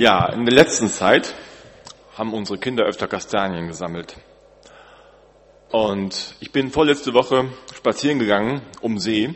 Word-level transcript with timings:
Ja, 0.00 0.32
in 0.32 0.46
der 0.46 0.54
letzten 0.54 0.88
Zeit 0.88 1.34
haben 2.16 2.32
unsere 2.32 2.58
Kinder 2.58 2.84
öfter 2.84 3.06
Kastanien 3.06 3.66
gesammelt. 3.66 4.16
Und 5.70 6.36
ich 6.40 6.52
bin 6.52 6.70
vorletzte 6.70 7.12
Woche 7.12 7.52
spazieren 7.74 8.18
gegangen 8.18 8.62
um 8.80 8.98
See 8.98 9.34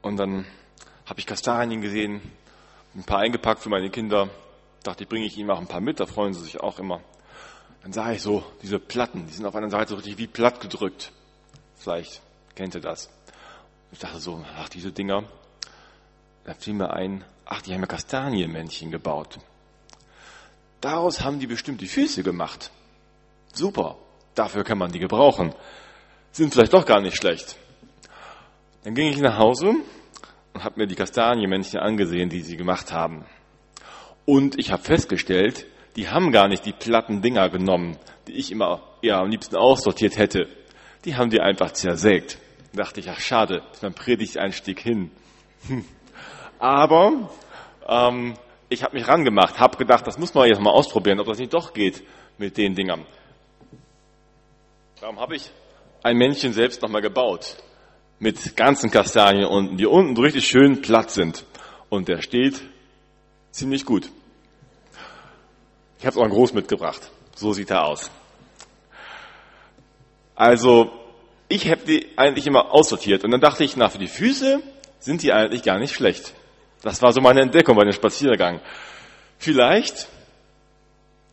und 0.00 0.16
dann 0.16 0.46
habe 1.06 1.18
ich 1.18 1.26
Kastanien 1.26 1.80
gesehen, 1.80 2.22
ein 2.94 3.02
paar 3.02 3.18
eingepackt 3.18 3.64
für 3.64 3.68
meine 3.68 3.90
Kinder. 3.90 4.28
Dachte 4.84 5.02
ich, 5.02 5.08
bringe 5.08 5.26
ich 5.26 5.36
ihnen 5.38 5.50
auch 5.50 5.58
ein 5.58 5.66
paar 5.66 5.80
mit, 5.80 5.98
da 5.98 6.06
freuen 6.06 6.34
sie 6.34 6.44
sich 6.44 6.60
auch 6.60 6.78
immer. 6.78 7.00
Dann 7.82 7.92
sah 7.92 8.12
ich 8.12 8.22
so 8.22 8.44
diese 8.62 8.78
Platten, 8.78 9.26
die 9.26 9.32
sind 9.32 9.44
auf 9.44 9.56
einer 9.56 9.70
Seite 9.70 9.88
so 9.88 9.96
richtig 9.96 10.18
wie 10.18 10.28
platt 10.28 10.60
gedrückt. 10.60 11.10
Vielleicht 11.74 12.22
kennt 12.54 12.76
ihr 12.76 12.80
das. 12.80 13.10
Ich 13.90 13.98
dachte 13.98 14.20
so, 14.20 14.44
ach 14.56 14.68
diese 14.68 14.92
Dinger. 14.92 15.24
Da 16.44 16.54
fiel 16.54 16.74
mir 16.74 16.92
ein, 16.92 17.24
ach 17.44 17.60
die 17.60 17.74
haben 17.74 17.80
ja 17.80 17.86
Kastanienmännchen 17.88 18.92
gebaut. 18.92 19.40
Daraus 20.84 21.22
haben 21.22 21.38
die 21.38 21.46
bestimmt 21.46 21.80
die 21.80 21.88
Füße 21.88 22.22
gemacht. 22.22 22.70
Super, 23.54 23.96
dafür 24.34 24.64
kann 24.64 24.76
man 24.76 24.92
die 24.92 24.98
gebrauchen. 24.98 25.54
Sind 26.30 26.52
vielleicht 26.52 26.74
doch 26.74 26.84
gar 26.84 27.00
nicht 27.00 27.16
schlecht. 27.16 27.56
Dann 28.82 28.94
ging 28.94 29.08
ich 29.08 29.18
nach 29.18 29.38
Hause 29.38 29.76
und 30.52 30.62
habe 30.62 30.80
mir 30.80 30.86
die 30.86 30.94
Kastanienmännchen 30.94 31.80
angesehen, 31.80 32.28
die 32.28 32.42
sie 32.42 32.58
gemacht 32.58 32.92
haben. 32.92 33.24
Und 34.26 34.58
ich 34.58 34.72
habe 34.72 34.82
festgestellt, 34.82 35.64
die 35.96 36.10
haben 36.10 36.32
gar 36.32 36.48
nicht 36.48 36.66
die 36.66 36.74
platten 36.74 37.22
Dinger 37.22 37.48
genommen, 37.48 37.96
die 38.26 38.34
ich 38.34 38.52
immer 38.52 38.82
eher 39.00 39.20
am 39.20 39.30
liebsten 39.30 39.56
aussortiert 39.56 40.18
hätte. 40.18 40.48
Die 41.06 41.16
haben 41.16 41.30
die 41.30 41.40
einfach 41.40 41.72
zersägt. 41.72 42.36
Da 42.74 42.82
dachte 42.82 43.00
ich, 43.00 43.08
ach 43.08 43.20
schade, 43.20 43.62
ist 43.72 43.82
mein 43.82 43.94
Predigteinstieg 43.94 44.80
hin. 44.80 45.10
Aber 46.58 47.30
ähm, 47.88 48.34
ich 48.74 48.82
habe 48.82 48.96
mich 48.96 49.08
rangemacht, 49.08 49.58
habe 49.58 49.76
gedacht, 49.76 50.06
das 50.06 50.18
muss 50.18 50.34
man 50.34 50.48
jetzt 50.48 50.60
mal 50.60 50.70
ausprobieren, 50.70 51.20
ob 51.20 51.26
das 51.26 51.38
nicht 51.38 51.54
doch 51.54 51.72
geht 51.72 52.02
mit 52.38 52.56
den 52.56 52.74
Dingern. 52.74 53.06
Darum 55.00 55.18
habe 55.18 55.36
ich 55.36 55.50
ein 56.02 56.16
Männchen 56.16 56.52
selbst 56.52 56.82
nochmal 56.82 57.02
gebaut 57.02 57.56
mit 58.18 58.56
ganzen 58.56 58.90
Kastanien 58.90 59.46
unten, 59.46 59.76
die 59.76 59.86
unten 59.86 60.16
richtig 60.20 60.46
schön 60.46 60.82
platt 60.82 61.10
sind. 61.10 61.44
Und 61.88 62.08
der 62.08 62.22
steht 62.22 62.60
ziemlich 63.50 63.84
gut. 63.84 64.10
Ich 65.98 66.06
habe 66.06 66.18
es 66.18 66.24
auch 66.24 66.28
groß 66.28 66.52
mitgebracht. 66.54 67.10
So 67.34 67.52
sieht 67.52 67.70
er 67.70 67.86
aus. 67.86 68.10
Also, 70.34 70.90
ich 71.48 71.70
habe 71.70 71.82
die 71.86 72.08
eigentlich 72.16 72.46
immer 72.46 72.72
aussortiert. 72.72 73.24
Und 73.24 73.30
dann 73.30 73.40
dachte 73.40 73.64
ich, 73.64 73.76
na, 73.76 73.88
für 73.88 73.98
die 73.98 74.08
Füße 74.08 74.60
sind 74.98 75.22
die 75.22 75.32
eigentlich 75.32 75.62
gar 75.62 75.78
nicht 75.78 75.94
schlecht. 75.94 76.34
Das 76.84 77.00
war 77.00 77.12
so 77.12 77.22
meine 77.22 77.40
Entdeckung 77.40 77.76
bei 77.76 77.84
dem 77.84 77.94
Spaziergang. 77.94 78.60
Vielleicht 79.38 80.06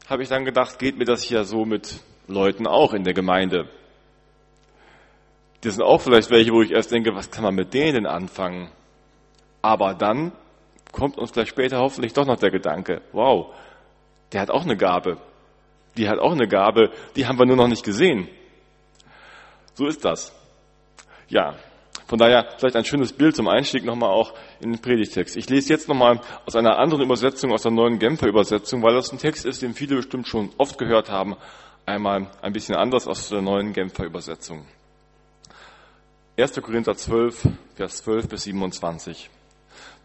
habe 0.08 0.24
ich 0.24 0.30
dann 0.30 0.46
gedacht, 0.46 0.80
geht 0.80 0.98
mir 0.98 1.04
das 1.04 1.24
hier 1.24 1.44
so 1.44 1.66
mit 1.66 2.00
Leuten 2.28 2.66
auch 2.66 2.94
in 2.94 3.04
der 3.04 3.14
Gemeinde. 3.14 3.70
Das 5.60 5.76
sind 5.76 5.84
auch 5.84 6.00
vielleicht 6.00 6.32
welche, 6.32 6.52
wo 6.54 6.62
ich 6.62 6.72
erst 6.72 6.92
denke, 6.92 7.14
was 7.14 7.30
kann 7.30 7.44
man 7.44 7.54
mit 7.54 7.74
denen 7.74 8.06
anfangen? 8.06 8.72
Aber 9.62 9.94
dann 9.94 10.32
kommt 10.94 11.18
uns 11.18 11.32
vielleicht 11.32 11.50
später 11.50 11.80
hoffentlich 11.80 12.14
doch 12.14 12.26
noch 12.26 12.40
der 12.40 12.50
Gedanke, 12.50 13.02
wow, 13.12 13.54
der 14.32 14.40
hat 14.40 14.52
auch 14.52 14.64
eine 14.64 14.78
Gabe. 14.78 15.18
Die 15.98 16.08
hat 16.08 16.20
auch 16.20 16.32
eine 16.32 16.48
Gabe, 16.48 16.92
die 17.18 17.28
haben 17.28 17.38
wir 17.38 17.46
nur 17.46 17.58
noch 17.58 17.68
nicht 17.68 17.84
gesehen. 17.84 18.30
So 19.74 19.86
ist 19.88 20.06
das. 20.06 20.34
Ja, 21.28 21.56
von 22.12 22.20
daher 22.20 22.46
vielleicht 22.58 22.76
ein 22.76 22.84
schönes 22.84 23.14
Bild 23.14 23.38
zum 23.38 23.48
Einstieg 23.48 23.86
nochmal 23.86 24.10
auch 24.10 24.34
in 24.60 24.74
den 24.74 24.82
Predigtext. 24.82 25.38
Ich 25.38 25.50
lese 25.50 25.70
jetzt 25.70 25.88
nochmal 25.88 26.20
aus 26.46 26.58
einer 26.58 26.78
anderen 26.78 27.04
Übersetzung, 27.04 27.54
aus 27.54 27.62
der 27.62 27.72
neuen 27.72 28.00
Genfer 28.00 28.28
Übersetzung, 28.28 28.84
weil 28.84 28.94
das 28.94 29.14
ein 29.14 29.18
Text 29.18 29.46
ist, 29.46 29.62
den 29.62 29.74
viele 29.74 29.96
bestimmt 29.96 30.28
schon 30.28 30.50
oft 30.58 30.78
gehört 30.78 31.10
haben. 31.10 31.38
Einmal 31.86 32.28
ein 32.42 32.52
bisschen 32.52 32.76
anders 32.76 33.08
aus 33.08 33.30
der 33.30 33.42
neuen 33.42 33.72
Genfer 33.72 34.04
Übersetzung. 34.04 34.66
1. 36.38 36.62
Korinther 36.62 36.98
12, 36.98 37.48
Vers 37.76 38.04
12 38.04 38.28
bis 38.28 38.44
27. 38.44 39.30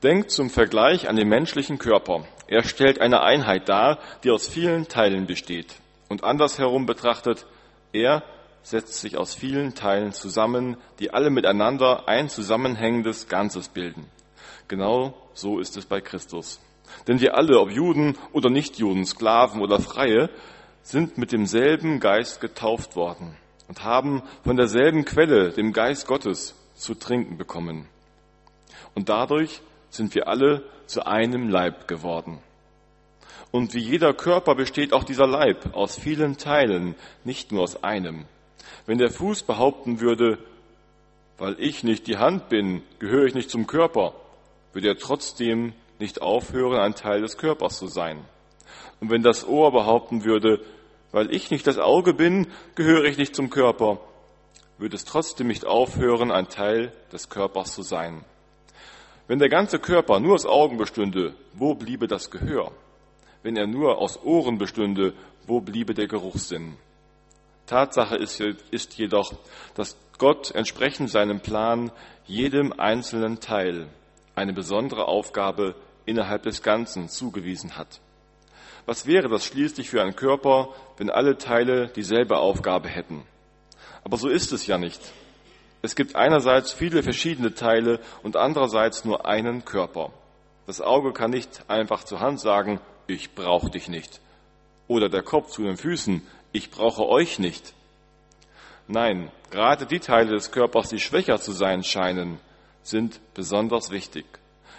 Denkt 0.04 0.30
zum 0.30 0.48
Vergleich 0.48 1.08
an 1.08 1.16
den 1.16 1.26
menschlichen 1.26 1.78
Körper. 1.78 2.24
Er 2.46 2.62
stellt 2.62 3.00
eine 3.00 3.22
Einheit 3.22 3.68
dar, 3.68 3.98
die 4.22 4.30
aus 4.30 4.46
vielen 4.46 4.86
Teilen 4.86 5.26
besteht. 5.26 5.74
Und 6.08 6.22
andersherum 6.22 6.86
betrachtet, 6.86 7.46
er 7.92 8.22
setzt 8.66 9.00
sich 9.00 9.16
aus 9.16 9.32
vielen 9.32 9.76
Teilen 9.76 10.12
zusammen, 10.12 10.76
die 10.98 11.12
alle 11.12 11.30
miteinander 11.30 12.08
ein 12.08 12.28
zusammenhängendes 12.28 13.28
Ganzes 13.28 13.68
bilden. 13.68 14.06
Genau 14.66 15.14
so 15.34 15.60
ist 15.60 15.76
es 15.76 15.86
bei 15.86 16.00
Christus. 16.00 16.58
Denn 17.06 17.20
wir 17.20 17.36
alle, 17.36 17.60
ob 17.60 17.70
Juden 17.70 18.18
oder 18.32 18.50
Nichtjuden, 18.50 19.06
Sklaven 19.06 19.60
oder 19.60 19.78
Freie, 19.78 20.30
sind 20.82 21.16
mit 21.16 21.30
demselben 21.30 22.00
Geist 22.00 22.40
getauft 22.40 22.96
worden 22.96 23.36
und 23.68 23.84
haben 23.84 24.24
von 24.42 24.56
derselben 24.56 25.04
Quelle, 25.04 25.50
dem 25.50 25.72
Geist 25.72 26.08
Gottes, 26.08 26.56
zu 26.74 26.94
trinken 26.94 27.38
bekommen. 27.38 27.86
Und 28.96 29.08
dadurch 29.08 29.60
sind 29.90 30.12
wir 30.16 30.26
alle 30.26 30.64
zu 30.86 31.06
einem 31.06 31.50
Leib 31.50 31.86
geworden. 31.86 32.40
Und 33.52 33.74
wie 33.74 33.80
jeder 33.80 34.12
Körper 34.12 34.56
besteht 34.56 34.92
auch 34.92 35.04
dieser 35.04 35.28
Leib 35.28 35.72
aus 35.72 35.96
vielen 35.96 36.36
Teilen, 36.36 36.96
nicht 37.22 37.52
nur 37.52 37.62
aus 37.62 37.84
einem. 37.84 38.24
Wenn 38.86 38.98
der 38.98 39.10
Fuß 39.10 39.42
behaupten 39.42 40.00
würde, 40.00 40.38
weil 41.38 41.56
ich 41.58 41.84
nicht 41.84 42.06
die 42.06 42.16
Hand 42.16 42.48
bin, 42.48 42.82
gehöre 42.98 43.26
ich 43.26 43.34
nicht 43.34 43.50
zum 43.50 43.66
Körper, 43.66 44.14
würde 44.72 44.88
er 44.88 44.98
trotzdem 44.98 45.72
nicht 45.98 46.22
aufhören, 46.22 46.78
ein 46.78 46.94
Teil 46.94 47.22
des 47.22 47.36
Körpers 47.38 47.78
zu 47.78 47.86
sein. 47.86 48.24
Und 49.00 49.10
wenn 49.10 49.22
das 49.22 49.46
Ohr 49.46 49.72
behaupten 49.72 50.24
würde, 50.24 50.60
weil 51.12 51.34
ich 51.34 51.50
nicht 51.50 51.66
das 51.66 51.78
Auge 51.78 52.14
bin, 52.14 52.46
gehöre 52.74 53.04
ich 53.04 53.18
nicht 53.18 53.34
zum 53.34 53.50
Körper, 53.50 54.00
würde 54.78 54.96
es 54.96 55.04
trotzdem 55.04 55.46
nicht 55.46 55.66
aufhören, 55.66 56.30
ein 56.30 56.48
Teil 56.48 56.92
des 57.12 57.28
Körpers 57.28 57.74
zu 57.74 57.82
sein. 57.82 58.24
Wenn 59.26 59.38
der 59.38 59.48
ganze 59.48 59.78
Körper 59.78 60.20
nur 60.20 60.34
aus 60.34 60.46
Augen 60.46 60.76
bestünde, 60.76 61.34
wo 61.54 61.74
bliebe 61.74 62.06
das 62.06 62.30
Gehör? 62.30 62.72
Wenn 63.42 63.56
er 63.56 63.66
nur 63.66 63.98
aus 63.98 64.22
Ohren 64.22 64.58
bestünde, 64.58 65.14
wo 65.46 65.60
bliebe 65.60 65.94
der 65.94 66.06
Geruchssinn? 66.06 66.76
Tatsache 67.66 68.16
ist, 68.16 68.40
ist 68.40 68.94
jedoch, 68.98 69.32
dass 69.74 69.96
Gott 70.18 70.50
entsprechend 70.52 71.10
seinem 71.10 71.40
Plan 71.40 71.92
jedem 72.26 72.72
einzelnen 72.72 73.40
Teil 73.40 73.88
eine 74.34 74.52
besondere 74.52 75.06
Aufgabe 75.06 75.74
innerhalb 76.04 76.44
des 76.44 76.62
Ganzen 76.62 77.08
zugewiesen 77.08 77.76
hat. 77.76 78.00
Was 78.86 79.06
wäre 79.06 79.28
das 79.28 79.44
schließlich 79.44 79.90
für 79.90 80.02
ein 80.02 80.14
Körper, 80.14 80.68
wenn 80.96 81.10
alle 81.10 81.36
Teile 81.38 81.88
dieselbe 81.88 82.38
Aufgabe 82.38 82.88
hätten? 82.88 83.24
Aber 84.04 84.16
so 84.16 84.28
ist 84.28 84.52
es 84.52 84.66
ja 84.66 84.78
nicht. 84.78 85.00
Es 85.82 85.96
gibt 85.96 86.14
einerseits 86.14 86.72
viele 86.72 87.02
verschiedene 87.02 87.54
Teile 87.54 88.00
und 88.22 88.36
andererseits 88.36 89.04
nur 89.04 89.26
einen 89.26 89.64
Körper. 89.64 90.12
Das 90.66 90.80
Auge 90.80 91.12
kann 91.12 91.30
nicht 91.30 91.64
einfach 91.68 92.04
zur 92.04 92.20
Hand 92.20 92.40
sagen, 92.40 92.80
ich 93.06 93.34
brauche 93.34 93.70
dich 93.70 93.88
nicht. 93.88 94.20
Oder 94.88 95.08
der 95.08 95.22
Kopf 95.22 95.50
zu 95.50 95.62
den 95.62 95.76
Füßen, 95.76 96.22
ich 96.52 96.70
brauche 96.70 97.06
euch 97.06 97.38
nicht. 97.38 97.74
Nein, 98.88 99.30
gerade 99.50 99.86
die 99.86 100.00
Teile 100.00 100.32
des 100.32 100.52
Körpers, 100.52 100.88
die 100.88 101.00
schwächer 101.00 101.40
zu 101.40 101.52
sein 101.52 101.82
scheinen, 101.82 102.38
sind 102.82 103.20
besonders 103.34 103.90
wichtig. 103.90 104.26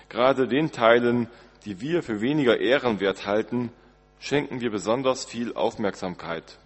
Gerade 0.10 0.48
den 0.48 0.72
Teilen, 0.72 1.28
die 1.66 1.82
wir 1.82 2.02
für 2.04 2.22
weniger 2.22 2.60
ehrenwert 2.60 3.26
halten, 3.26 3.72
schenken 4.20 4.62
wir 4.62 4.72
besonders 4.72 5.26
viel 5.26 5.54
Aufmerksamkeit. 5.54 6.58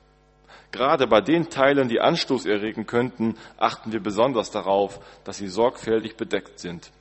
Gerade 0.71 1.07
bei 1.07 1.19
den 1.19 1.49
Teilen, 1.49 1.89
die 1.89 1.99
Anstoß 1.99 2.45
erregen 2.45 2.85
könnten, 2.85 3.35
achten 3.57 3.91
wir 3.91 3.99
besonders 3.99 4.51
darauf, 4.51 4.99
dass 5.25 5.37
sie 5.37 5.47
sorgfältig 5.47 6.15
bedeckt 6.15 6.59
sind. 6.59 6.91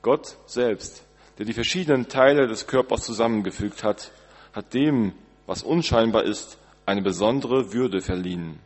Gott 0.00 0.36
selbst, 0.46 1.04
der 1.38 1.44
die 1.44 1.52
verschiedenen 1.52 2.08
Teile 2.08 2.46
des 2.46 2.66
Körpers 2.66 3.02
zusammengefügt 3.04 3.82
hat, 3.82 4.12
hat 4.52 4.72
dem, 4.72 5.12
was 5.46 5.62
unscheinbar 5.62 6.24
ist, 6.24 6.58
eine 6.86 7.02
besondere 7.02 7.72
Würde 7.72 8.00
verliehen. 8.00 8.58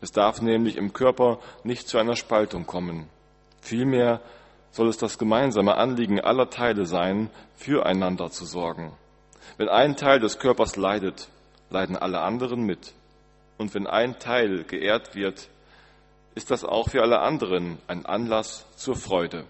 Es 0.00 0.12
darf 0.12 0.42
nämlich 0.42 0.76
im 0.76 0.92
Körper 0.92 1.38
nicht 1.64 1.88
zu 1.88 1.98
einer 1.98 2.16
Spaltung 2.16 2.66
kommen. 2.66 3.08
Vielmehr 3.60 4.20
soll 4.70 4.88
es 4.88 4.98
das 4.98 5.18
gemeinsame 5.18 5.76
Anliegen 5.76 6.20
aller 6.20 6.50
Teile 6.50 6.84
sein, 6.84 7.30
füreinander 7.56 8.30
zu 8.30 8.44
sorgen. 8.44 8.92
Wenn 9.56 9.68
ein 9.68 9.96
Teil 9.96 10.20
des 10.20 10.38
Körpers 10.38 10.76
leidet, 10.76 11.28
leiden 11.70 11.96
alle 11.96 12.20
anderen 12.20 12.62
mit. 12.64 12.92
Und 13.58 13.74
wenn 13.74 13.86
ein 13.86 14.18
Teil 14.18 14.64
geehrt 14.64 15.14
wird, 15.14 15.48
ist 16.34 16.50
das 16.50 16.64
auch 16.64 16.90
für 16.90 17.00
alle 17.00 17.20
anderen 17.20 17.78
ein 17.88 18.04
Anlass 18.04 18.66
zur 18.76 18.96
Freude. 18.96 19.44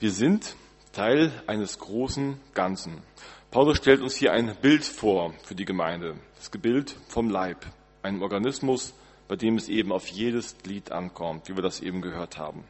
Wir 0.00 0.12
sind 0.12 0.56
Teil 0.94 1.30
eines 1.46 1.78
großen 1.78 2.40
Ganzen. 2.54 3.02
Paulus 3.50 3.76
stellt 3.76 4.00
uns 4.00 4.16
hier 4.16 4.32
ein 4.32 4.56
Bild 4.62 4.82
vor 4.82 5.34
für 5.42 5.54
die 5.54 5.66
Gemeinde. 5.66 6.16
Das 6.38 6.48
Bild 6.48 6.96
vom 7.08 7.28
Leib, 7.28 7.66
einem 8.00 8.22
Organismus, 8.22 8.94
bei 9.28 9.36
dem 9.36 9.56
es 9.56 9.68
eben 9.68 9.92
auf 9.92 10.06
jedes 10.06 10.56
Glied 10.56 10.90
ankommt, 10.90 11.50
wie 11.50 11.54
wir 11.54 11.62
das 11.62 11.80
eben 11.80 12.00
gehört 12.00 12.38
haben. 12.38 12.64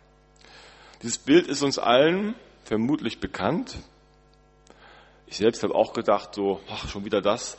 Dieses 1.05 1.19
Bild 1.19 1.47
ist 1.47 1.63
uns 1.63 1.79
allen 1.79 2.35
vermutlich 2.65 3.21
bekannt. 3.21 3.79
Ich 5.29 5.37
selbst 5.37 5.63
habe 5.63 5.77
auch 5.77 5.93
gedacht, 5.93 6.35
so, 6.35 6.59
ach, 6.69 6.89
schon 6.89 7.05
wieder 7.05 7.23
das. 7.23 7.59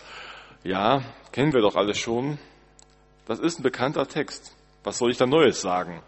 Ja, 0.65 1.01
kennen 1.31 1.53
wir 1.53 1.62
doch 1.62 1.77
alles 1.77 1.97
schon. 1.97 2.39
Das 3.25 3.39
ist 3.39 3.57
ein 3.57 3.63
bekannter 3.63 4.06
Text. 4.06 4.53
Was 4.83 4.97
soll 4.97 5.12
ich 5.12 5.17
da 5.17 5.25
Neues 5.25 5.62
sagen? 5.62 6.03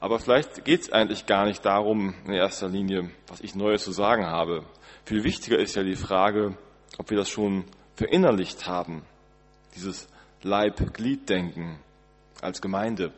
Aber 0.00 0.18
vielleicht 0.18 0.64
geht 0.64 0.80
es 0.80 0.92
eigentlich 0.92 1.26
gar 1.26 1.44
nicht 1.44 1.62
darum, 1.64 2.14
in 2.24 2.32
erster 2.32 2.68
Linie, 2.68 3.10
was 3.28 3.42
ich 3.42 3.54
Neues 3.54 3.84
zu 3.84 3.92
sagen 3.92 4.24
habe. 4.24 4.64
Viel 5.04 5.24
wichtiger 5.24 5.58
ist 5.58 5.76
ja 5.76 5.82
die 5.82 5.94
Frage, 5.94 6.56
ob 6.96 7.10
wir 7.10 7.18
das 7.18 7.28
schon 7.28 7.64
verinnerlicht 7.96 8.66
haben, 8.66 9.02
dieses 9.76 10.08
Leib-Glied-Denken 10.42 11.78
als 12.40 12.62
Gemeinde. 12.62 13.12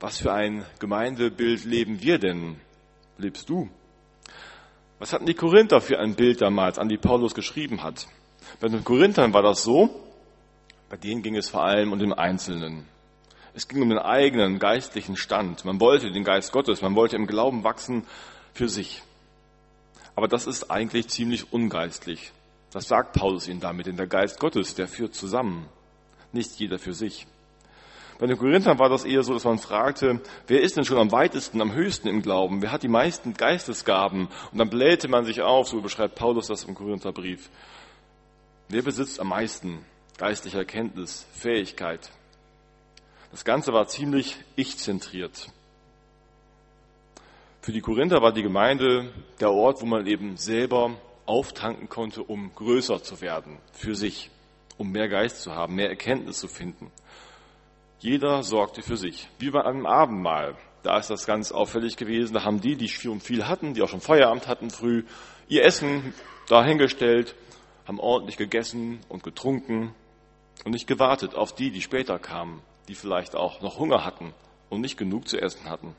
Was 0.00 0.18
für 0.18 0.34
ein 0.34 0.66
Gemeindebild 0.80 1.64
leben 1.64 2.02
wir 2.02 2.18
denn? 2.18 2.60
Lebst 3.16 3.48
du? 3.48 3.70
Was 4.98 5.14
hatten 5.14 5.24
die 5.24 5.32
Korinther 5.32 5.80
für 5.80 5.98
ein 5.98 6.14
Bild 6.14 6.42
damals, 6.42 6.78
an 6.78 6.90
die 6.90 6.98
Paulus 6.98 7.34
geschrieben 7.34 7.82
hat? 7.82 8.06
Bei 8.60 8.68
den 8.68 8.84
Korinthern 8.84 9.32
war 9.32 9.42
das 9.42 9.62
so, 9.62 9.88
bei 10.90 10.98
denen 10.98 11.22
ging 11.22 11.36
es 11.36 11.48
vor 11.48 11.64
allem 11.64 11.92
um 11.92 11.98
den 11.98 12.12
Einzelnen. 12.12 12.86
Es 13.56 13.68
ging 13.68 13.80
um 13.80 13.88
den 13.88 13.98
eigenen 13.98 14.58
geistlichen 14.58 15.16
Stand. 15.16 15.64
Man 15.64 15.80
wollte 15.80 16.12
den 16.12 16.24
Geist 16.24 16.52
Gottes, 16.52 16.82
man 16.82 16.94
wollte 16.94 17.16
im 17.16 17.26
Glauben 17.26 17.64
wachsen 17.64 18.06
für 18.52 18.68
sich. 18.68 19.02
Aber 20.14 20.28
das 20.28 20.46
ist 20.46 20.70
eigentlich 20.70 21.08
ziemlich 21.08 21.54
ungeistlich. 21.54 22.32
Das 22.70 22.86
sagt 22.86 23.14
Paulus 23.14 23.48
ihnen 23.48 23.60
damit, 23.60 23.86
denn 23.86 23.96
der 23.96 24.08
Geist 24.08 24.38
Gottes, 24.40 24.74
der 24.74 24.86
führt 24.86 25.14
zusammen, 25.14 25.70
nicht 26.32 26.58
jeder 26.58 26.78
für 26.78 26.92
sich. 26.92 27.26
Bei 28.18 28.26
den 28.26 28.36
Korinthern 28.36 28.78
war 28.78 28.90
das 28.90 29.06
eher 29.06 29.22
so, 29.22 29.32
dass 29.32 29.44
man 29.44 29.58
fragte, 29.58 30.20
wer 30.48 30.60
ist 30.60 30.76
denn 30.76 30.84
schon 30.84 30.98
am 30.98 31.10
weitesten, 31.10 31.62
am 31.62 31.72
höchsten 31.72 32.08
im 32.08 32.20
Glauben? 32.20 32.60
Wer 32.60 32.72
hat 32.72 32.82
die 32.82 32.88
meisten 32.88 33.32
Geistesgaben? 33.32 34.28
Und 34.52 34.58
dann 34.58 34.68
blähte 34.68 35.08
man 35.08 35.24
sich 35.24 35.40
auf, 35.40 35.68
so 35.68 35.80
beschreibt 35.80 36.16
Paulus 36.16 36.48
das 36.48 36.64
im 36.64 36.74
Korintherbrief. 36.74 37.48
Wer 38.68 38.82
besitzt 38.82 39.18
am 39.18 39.28
meisten 39.28 39.78
geistliche 40.18 40.58
Erkenntnis, 40.58 41.26
Fähigkeit? 41.32 42.10
Das 43.30 43.44
Ganze 43.44 43.72
war 43.72 43.86
ziemlich 43.88 44.36
ich-zentriert. 44.54 45.50
Für 47.60 47.72
die 47.72 47.80
Korinther 47.80 48.22
war 48.22 48.32
die 48.32 48.42
Gemeinde 48.42 49.12
der 49.40 49.50
Ort, 49.50 49.82
wo 49.82 49.86
man 49.86 50.06
eben 50.06 50.36
selber 50.36 50.96
auftanken 51.26 51.88
konnte, 51.88 52.22
um 52.22 52.54
größer 52.54 53.02
zu 53.02 53.20
werden, 53.20 53.58
für 53.72 53.96
sich, 53.96 54.30
um 54.78 54.92
mehr 54.92 55.08
Geist 55.08 55.42
zu 55.42 55.52
haben, 55.52 55.74
mehr 55.74 55.88
Erkenntnis 55.88 56.38
zu 56.38 56.46
finden. 56.46 56.92
Jeder 57.98 58.42
sorgte 58.42 58.82
für 58.82 58.96
sich, 58.96 59.28
wie 59.38 59.50
bei 59.50 59.64
einem 59.64 59.86
Abendmahl. 59.86 60.54
Da 60.82 60.98
ist 60.98 61.10
das 61.10 61.26
ganz 61.26 61.50
auffällig 61.50 61.96
gewesen. 61.96 62.34
Da 62.34 62.44
haben 62.44 62.60
die, 62.60 62.76
die 62.76 62.88
schon 62.88 63.20
viel 63.20 63.48
hatten, 63.48 63.74
die 63.74 63.82
auch 63.82 63.88
schon 63.88 64.00
Feierabend 64.00 64.46
hatten 64.46 64.70
früh, 64.70 65.02
ihr 65.48 65.64
Essen 65.64 66.14
dahingestellt, 66.48 67.34
haben 67.86 67.98
ordentlich 67.98 68.36
gegessen 68.36 69.00
und 69.08 69.24
getrunken 69.24 69.92
und 70.64 70.72
nicht 70.72 70.86
gewartet 70.86 71.34
auf 71.34 71.54
die, 71.54 71.70
die 71.72 71.82
später 71.82 72.18
kamen, 72.18 72.62
die 72.88 72.94
vielleicht 72.94 73.34
auch 73.34 73.60
noch 73.60 73.78
Hunger 73.78 74.04
hatten 74.04 74.32
und 74.70 74.80
nicht 74.80 74.96
genug 74.96 75.28
zu 75.28 75.40
essen 75.40 75.68
hatten. 75.68 75.94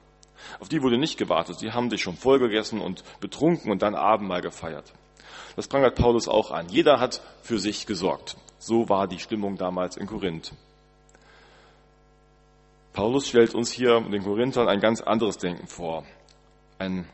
Auf 0.60 0.70
die 0.70 0.82
wurde 0.82 0.98
nicht 0.98 1.18
gewartet. 1.18 1.60
Sie 1.60 1.72
haben 1.72 1.90
sich 1.90 2.02
schon 2.02 2.16
voll 2.16 2.40
gegessen 2.40 2.80
und 2.80 3.04
betrunken 3.20 3.72
und 3.72 3.82
dann 3.82 3.96
Abendmahl 3.96 4.42
gefeiert. 4.42 4.94
Das 5.56 5.68
prangert 5.68 5.96
Paulus 5.96 6.28
auch 6.28 6.52
an. 6.52 6.70
Jeder 6.70 7.00
hat 7.00 7.22
für 7.42 7.58
sich 7.58 7.86
gesorgt. 7.86 8.38
So 8.60 8.90
war 8.90 9.08
die 9.08 9.20
Stimmung 9.20 9.58
damals 9.58 9.98
in 9.98 10.08
Korinth. 10.08 10.54
Paulus 12.94 13.28
stellt 13.28 13.54
uns 13.54 13.72
hier 13.72 14.00
den 14.02 14.24
Korinthern 14.24 14.68
ein 14.68 14.80
ganz 14.80 15.02
anderes 15.02 15.38
Denken 15.38 15.68
vor. 15.68 16.04
Ein 16.80 17.08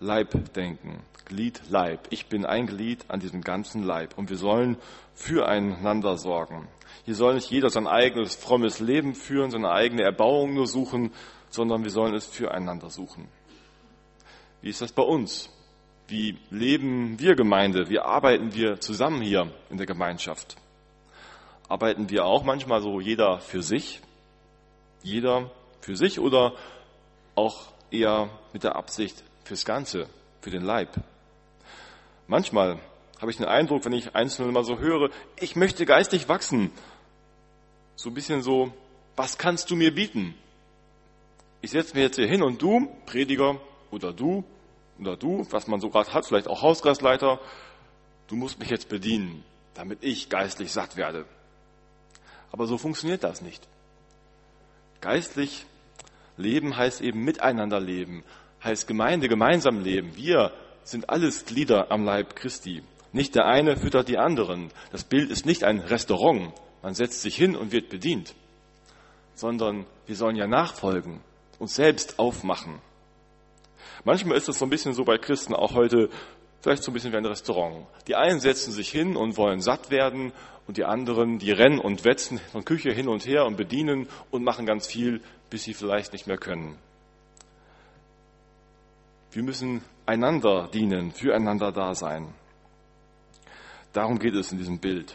Leibdenken. 0.00 1.00
Glied, 1.26 1.62
Leib. 1.70 2.08
Ich 2.10 2.26
bin 2.26 2.44
ein 2.44 2.66
Glied 2.66 3.04
an 3.08 3.20
diesem 3.20 3.40
ganzen 3.40 3.82
Leib. 3.82 4.18
Und 4.18 4.30
wir 4.30 4.36
sollen 4.36 4.76
füreinander 5.14 6.18
sorgen. 6.18 6.68
Hier 7.04 7.14
soll 7.14 7.34
nicht 7.34 7.50
jeder 7.50 7.70
sein 7.70 7.86
eigenes 7.86 8.34
frommes 8.34 8.80
Leben 8.80 9.14
führen, 9.14 9.50
seine 9.50 9.70
eigene 9.70 10.02
Erbauung 10.02 10.54
nur 10.54 10.66
suchen, 10.66 11.12
sondern 11.50 11.84
wir 11.84 11.90
sollen 11.90 12.14
es 12.14 12.26
füreinander 12.26 12.90
suchen. 12.90 13.28
Wie 14.60 14.70
ist 14.70 14.80
das 14.80 14.92
bei 14.92 15.02
uns? 15.02 15.50
Wie 16.08 16.38
leben 16.50 17.18
wir 17.18 17.34
Gemeinde? 17.34 17.88
Wie 17.88 17.98
arbeiten 17.98 18.54
wir 18.54 18.80
zusammen 18.80 19.22
hier 19.22 19.50
in 19.70 19.78
der 19.78 19.86
Gemeinschaft? 19.86 20.56
Arbeiten 21.68 22.10
wir 22.10 22.26
auch 22.26 22.44
manchmal 22.44 22.82
so 22.82 23.00
jeder 23.00 23.40
für 23.40 23.62
sich? 23.62 24.00
Jeder 25.02 25.50
für 25.80 25.96
sich 25.96 26.18
oder 26.18 26.52
auch 27.34 27.68
eher 27.90 28.30
mit 28.52 28.64
der 28.64 28.76
Absicht 28.76 29.22
fürs 29.44 29.64
Ganze, 29.64 30.08
für 30.40 30.50
den 30.50 30.62
Leib? 30.62 30.90
Manchmal 32.26 32.78
habe 33.20 33.30
ich 33.30 33.36
den 33.36 33.46
Eindruck, 33.46 33.84
wenn 33.84 33.92
ich 33.92 34.14
Einzelne 34.14 34.52
mal 34.52 34.64
so 34.64 34.78
höre, 34.78 35.10
ich 35.38 35.56
möchte 35.56 35.86
geistig 35.86 36.28
wachsen. 36.28 36.70
So 37.96 38.10
ein 38.10 38.14
bisschen 38.14 38.42
so, 38.42 38.72
was 39.16 39.38
kannst 39.38 39.70
du 39.70 39.76
mir 39.76 39.94
bieten? 39.94 40.34
Ich 41.60 41.70
setze 41.70 41.94
mir 41.94 42.02
jetzt 42.02 42.16
hier 42.16 42.26
hin 42.26 42.42
und 42.42 42.60
du, 42.60 42.88
Prediger 43.06 43.60
oder 43.90 44.12
du 44.12 44.44
oder 45.00 45.16
du, 45.16 45.46
was 45.50 45.66
man 45.66 45.80
so 45.80 45.88
gerade 45.88 46.12
hat, 46.12 46.26
vielleicht 46.26 46.48
auch 46.48 46.62
Hausgastleiter, 46.62 47.40
du 48.28 48.36
musst 48.36 48.58
mich 48.58 48.70
jetzt 48.70 48.88
bedienen, 48.88 49.44
damit 49.74 49.98
ich 50.02 50.28
geistlich 50.28 50.72
satt 50.72 50.96
werde. 50.96 51.24
Aber 52.52 52.66
so 52.66 52.78
funktioniert 52.78 53.24
das 53.24 53.40
nicht. 53.40 53.66
Geistlich 55.00 55.66
leben 56.36 56.76
heißt 56.76 57.00
eben 57.00 57.24
miteinander 57.24 57.80
leben, 57.80 58.24
heißt 58.64 58.86
Gemeinde 58.86 59.28
gemeinsam 59.28 59.80
leben. 59.80 60.16
Wir 60.16 60.52
sind 60.82 61.10
alles 61.10 61.44
Glieder 61.44 61.90
am 61.90 62.04
Leib 62.04 62.34
Christi. 62.34 62.82
Nicht 63.12 63.34
der 63.34 63.46
eine 63.46 63.76
füttert 63.76 64.08
die 64.08 64.18
anderen. 64.18 64.70
Das 64.90 65.04
Bild 65.04 65.30
ist 65.30 65.46
nicht 65.46 65.64
ein 65.64 65.78
Restaurant. 65.78 66.52
Man 66.82 66.94
setzt 66.94 67.22
sich 67.22 67.36
hin 67.36 67.54
und 67.56 67.72
wird 67.72 67.88
bedient. 67.88 68.34
Sondern 69.34 69.86
wir 70.06 70.16
sollen 70.16 70.36
ja 70.36 70.46
nachfolgen, 70.46 71.20
uns 71.58 71.74
selbst 71.74 72.18
aufmachen. 72.18 72.80
Manchmal 74.04 74.36
ist 74.36 74.48
es 74.48 74.58
so 74.58 74.66
ein 74.66 74.70
bisschen 74.70 74.94
so 74.94 75.04
bei 75.04 75.18
Christen 75.18 75.54
auch 75.54 75.74
heute, 75.74 76.10
vielleicht 76.60 76.82
so 76.82 76.90
ein 76.90 76.94
bisschen 76.94 77.12
wie 77.12 77.16
ein 77.16 77.24
Restaurant. 77.24 77.86
Die 78.06 78.16
einen 78.16 78.40
setzen 78.40 78.72
sich 78.72 78.90
hin 78.90 79.16
und 79.16 79.36
wollen 79.36 79.60
satt 79.60 79.90
werden 79.90 80.32
und 80.66 80.76
die 80.76 80.84
anderen, 80.84 81.38
die 81.38 81.52
rennen 81.52 81.78
und 81.78 82.04
wetzen 82.04 82.40
von 82.52 82.64
Küche 82.64 82.90
hin 82.90 83.08
und 83.08 83.26
her 83.26 83.44
und 83.46 83.56
bedienen 83.56 84.08
und 84.30 84.44
machen 84.44 84.66
ganz 84.66 84.86
viel, 84.86 85.20
bis 85.50 85.64
sie 85.64 85.74
vielleicht 85.74 86.12
nicht 86.12 86.26
mehr 86.26 86.38
können. 86.38 86.78
Wir 89.34 89.42
müssen 89.42 89.82
einander 90.06 90.68
dienen, 90.72 91.10
füreinander 91.10 91.72
da 91.72 91.96
sein. 91.96 92.32
Darum 93.92 94.20
geht 94.20 94.34
es 94.36 94.52
in 94.52 94.58
diesem 94.58 94.78
Bild. 94.78 95.12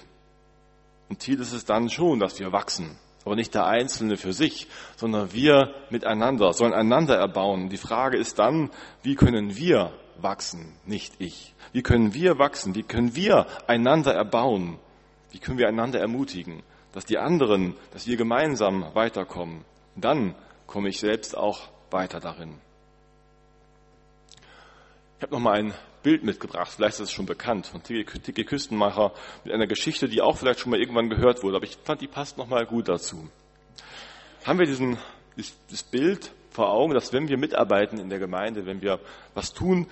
Und 1.08 1.22
Ziel 1.22 1.40
ist 1.40 1.54
es 1.54 1.64
dann 1.64 1.90
schon, 1.90 2.20
dass 2.20 2.38
wir 2.38 2.52
wachsen. 2.52 2.98
Aber 3.24 3.38
nicht 3.38 3.54
der 3.54 3.66
Einzelne 3.66 4.18
für 4.18 4.34
sich, 4.34 4.68
sondern 4.98 5.32
wir 5.32 5.74
miteinander, 5.90 6.52
sollen 6.52 6.74
einander 6.74 7.16
erbauen. 7.16 7.70
Die 7.70 7.78
Frage 7.78 8.18
ist 8.18 8.40
dann, 8.40 8.72
wie 9.04 9.16
können 9.16 9.56
wir 9.56 9.94
wachsen, 10.18 10.74
nicht 10.86 11.14
ich? 11.20 11.54
Wie 11.72 11.82
können 11.82 12.14
wir 12.14 12.38
wachsen? 12.40 12.76
Wie 12.76 12.84
können 12.84 13.16
wir 13.16 13.48
einander 13.68 14.14
erbauen? 14.14 14.80
Wie 15.32 15.40
können 15.40 15.60
wir 15.60 15.70
einander 15.70 16.02
ermutigen, 16.02 16.62
dass 16.92 17.06
die 17.06 17.18
anderen, 17.18 17.78
dass 17.94 18.06
wir 18.06 18.18
gemeinsam 18.18 18.86
weiterkommen? 18.96 19.64
Dann 19.96 20.36
komme 20.68 20.90
ich 20.90 21.00
selbst 21.00 21.38
auch 21.38 21.70
weiter 21.90 22.20
darin. 22.20 22.56
Ich 25.20 25.24
habe 25.24 25.34
noch 25.34 25.42
mal 25.42 25.60
ein 25.60 25.74
Bild 26.02 26.24
mitgebracht, 26.24 26.72
vielleicht 26.74 26.94
ist 26.94 27.02
es 27.02 27.12
schon 27.12 27.26
bekannt, 27.26 27.68
von 27.68 27.84
Tiki 27.84 28.46
Küstenmacher, 28.46 29.12
mit 29.44 29.54
einer 29.54 29.68
Geschichte, 29.68 30.08
die 30.08 30.22
auch 30.22 30.38
vielleicht 30.38 30.62
schon 30.62 30.72
mal 30.72 30.80
irgendwann 30.80 31.10
gehört 31.10 31.44
wurde, 31.44 31.58
aber 31.58 31.66
ich 31.66 31.78
fand, 31.84 32.00
die 32.00 32.08
passt 32.08 32.38
noch 32.38 32.48
mal 32.48 32.66
gut 32.66 32.88
dazu. 32.88 33.28
Haben 34.46 34.60
wir 34.60 34.66
diesen, 34.66 34.98
das 35.36 35.84
Bild 35.84 36.32
vor 36.52 36.70
Augen, 36.72 36.94
dass 36.94 37.12
wenn 37.12 37.28
wir 37.28 37.38
mitarbeiten 37.38 38.00
in 38.00 38.08
der 38.08 38.20
Gemeinde, 38.20 38.66
wenn 38.66 38.82
wir 38.82 39.02
was 39.34 39.52
tun, 39.52 39.88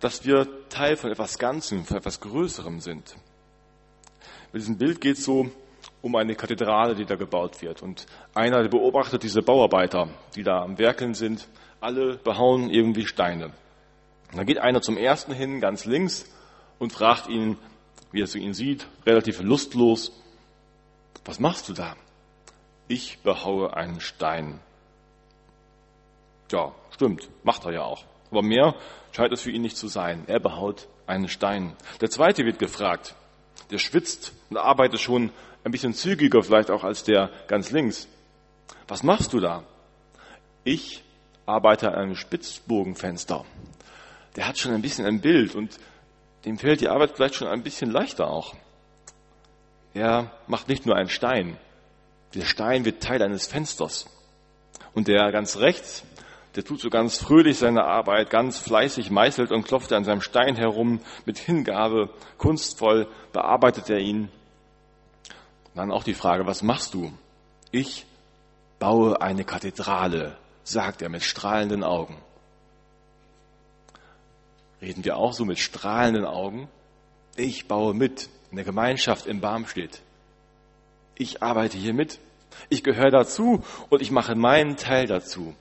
dass 0.00 0.24
wir 0.24 0.48
Teil 0.70 0.96
von 0.96 1.10
etwas 1.10 1.38
Ganzem, 1.38 1.84
von 1.84 1.98
etwas 1.98 2.18
Größerem 2.20 2.80
sind. 2.80 3.16
Mit 4.54 4.62
diesem 4.62 4.78
Bild 4.78 5.02
geht 5.02 5.18
es 5.18 5.26
so 5.26 5.50
um 6.00 6.16
eine 6.16 6.34
Kathedrale, 6.36 6.94
die 6.94 7.04
da 7.04 7.16
gebaut 7.16 7.60
wird. 7.60 7.82
Und 7.82 8.06
einer 8.32 8.66
beobachtet 8.66 9.24
diese 9.24 9.42
Bauarbeiter, 9.42 10.08
die 10.34 10.42
da 10.42 10.62
am 10.62 10.78
Werkeln 10.78 11.12
sind. 11.12 11.46
Alle 11.82 12.16
behauen 12.16 12.70
irgendwie 12.70 13.06
Steine. 13.06 13.52
Dann 14.34 14.46
geht 14.46 14.58
einer 14.58 14.80
zum 14.80 14.96
ersten 14.96 15.32
hin, 15.32 15.60
ganz 15.60 15.84
links, 15.84 16.24
und 16.78 16.92
fragt 16.92 17.28
ihn, 17.28 17.58
wie 18.12 18.22
er 18.22 18.26
zu 18.26 18.38
ihn 18.38 18.54
sieht, 18.54 18.86
relativ 19.06 19.40
lustlos, 19.40 20.12
was 21.24 21.38
machst 21.38 21.68
du 21.68 21.72
da? 21.72 21.96
Ich 22.88 23.18
behaue 23.20 23.76
einen 23.76 24.00
Stein. 24.00 24.58
Ja, 26.50 26.72
stimmt, 26.90 27.28
macht 27.44 27.64
er 27.64 27.72
ja 27.72 27.82
auch. 27.82 28.04
Aber 28.30 28.42
mehr 28.42 28.74
scheint 29.12 29.32
es 29.32 29.42
für 29.42 29.50
ihn 29.50 29.62
nicht 29.62 29.76
zu 29.76 29.88
sein. 29.88 30.24
Er 30.26 30.40
behaut 30.40 30.88
einen 31.06 31.28
Stein. 31.28 31.76
Der 32.00 32.10
zweite 32.10 32.44
wird 32.44 32.58
gefragt. 32.58 33.14
Der 33.70 33.78
schwitzt 33.78 34.32
und 34.48 34.56
arbeitet 34.56 35.00
schon 35.00 35.30
ein 35.62 35.72
bisschen 35.72 35.94
zügiger 35.94 36.42
vielleicht 36.42 36.70
auch 36.70 36.84
als 36.84 37.04
der 37.04 37.30
ganz 37.46 37.70
links. 37.70 38.08
Was 38.88 39.02
machst 39.02 39.32
du 39.32 39.40
da? 39.40 39.62
Ich 40.64 41.04
arbeite 41.46 41.88
an 41.88 41.94
einem 41.94 42.16
Spitzbogenfenster. 42.16 43.44
Der 44.36 44.46
hat 44.46 44.58
schon 44.58 44.72
ein 44.72 44.82
bisschen 44.82 45.06
ein 45.06 45.20
Bild 45.20 45.54
und 45.54 45.78
dem 46.44 46.58
fällt 46.58 46.80
die 46.80 46.88
Arbeit 46.88 47.12
vielleicht 47.14 47.34
schon 47.34 47.48
ein 47.48 47.62
bisschen 47.62 47.90
leichter 47.90 48.28
auch. 48.30 48.54
Er 49.92 50.30
macht 50.46 50.68
nicht 50.68 50.86
nur 50.86 50.96
einen 50.96 51.08
Stein. 51.08 51.56
Der 52.34 52.44
Stein 52.44 52.84
wird 52.84 53.02
Teil 53.02 53.22
eines 53.22 53.46
Fensters. 53.46 54.06
Und 54.94 55.08
der 55.08 55.32
ganz 55.32 55.56
rechts, 55.58 56.04
der 56.54 56.64
tut 56.64 56.80
so 56.80 56.90
ganz 56.90 57.18
fröhlich 57.18 57.58
seine 57.58 57.84
Arbeit, 57.84 58.30
ganz 58.30 58.58
fleißig 58.58 59.10
meißelt 59.10 59.50
und 59.52 59.64
klopft 59.64 59.92
an 59.92 60.04
seinem 60.04 60.20
Stein 60.20 60.56
herum, 60.56 61.00
mit 61.24 61.38
Hingabe, 61.38 62.10
kunstvoll 62.38 63.08
bearbeitet 63.32 63.90
er 63.90 63.98
ihn. 63.98 64.28
Dann 65.74 65.92
auch 65.92 66.04
die 66.04 66.14
Frage, 66.14 66.46
was 66.46 66.62
machst 66.62 66.94
du? 66.94 67.12
Ich 67.70 68.06
baue 68.78 69.20
eine 69.20 69.44
Kathedrale, 69.44 70.36
sagt 70.64 71.02
er 71.02 71.08
mit 71.08 71.22
strahlenden 71.22 71.84
Augen. 71.84 72.16
Reden 74.80 75.04
wir 75.04 75.16
auch 75.16 75.32
so 75.32 75.44
mit 75.44 75.58
strahlenden 75.58 76.24
Augen? 76.24 76.68
Ich 77.36 77.68
baue 77.68 77.94
mit 77.94 78.28
in 78.50 78.56
der 78.56 78.64
Gemeinschaft 78.64 79.26
in 79.26 79.40
Barmstedt. 79.40 80.00
Ich 81.16 81.42
arbeite 81.42 81.76
hier 81.76 81.94
mit. 81.94 82.18
Ich 82.68 82.82
gehöre 82.82 83.10
dazu 83.10 83.62
und 83.90 84.02
ich 84.02 84.10
mache 84.10 84.34
meinen 84.34 84.76
Teil 84.76 85.06
dazu. 85.06 85.54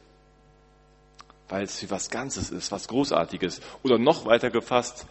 Weil 1.50 1.64
es 1.64 1.82
wie 1.82 1.90
was 1.90 2.10
Ganzes 2.10 2.50
ist, 2.50 2.72
was 2.72 2.88
Großartiges. 2.88 3.62
Oder 3.84 3.98
noch 3.98 4.26
weiter 4.26 4.50
gefasst, 4.50 5.06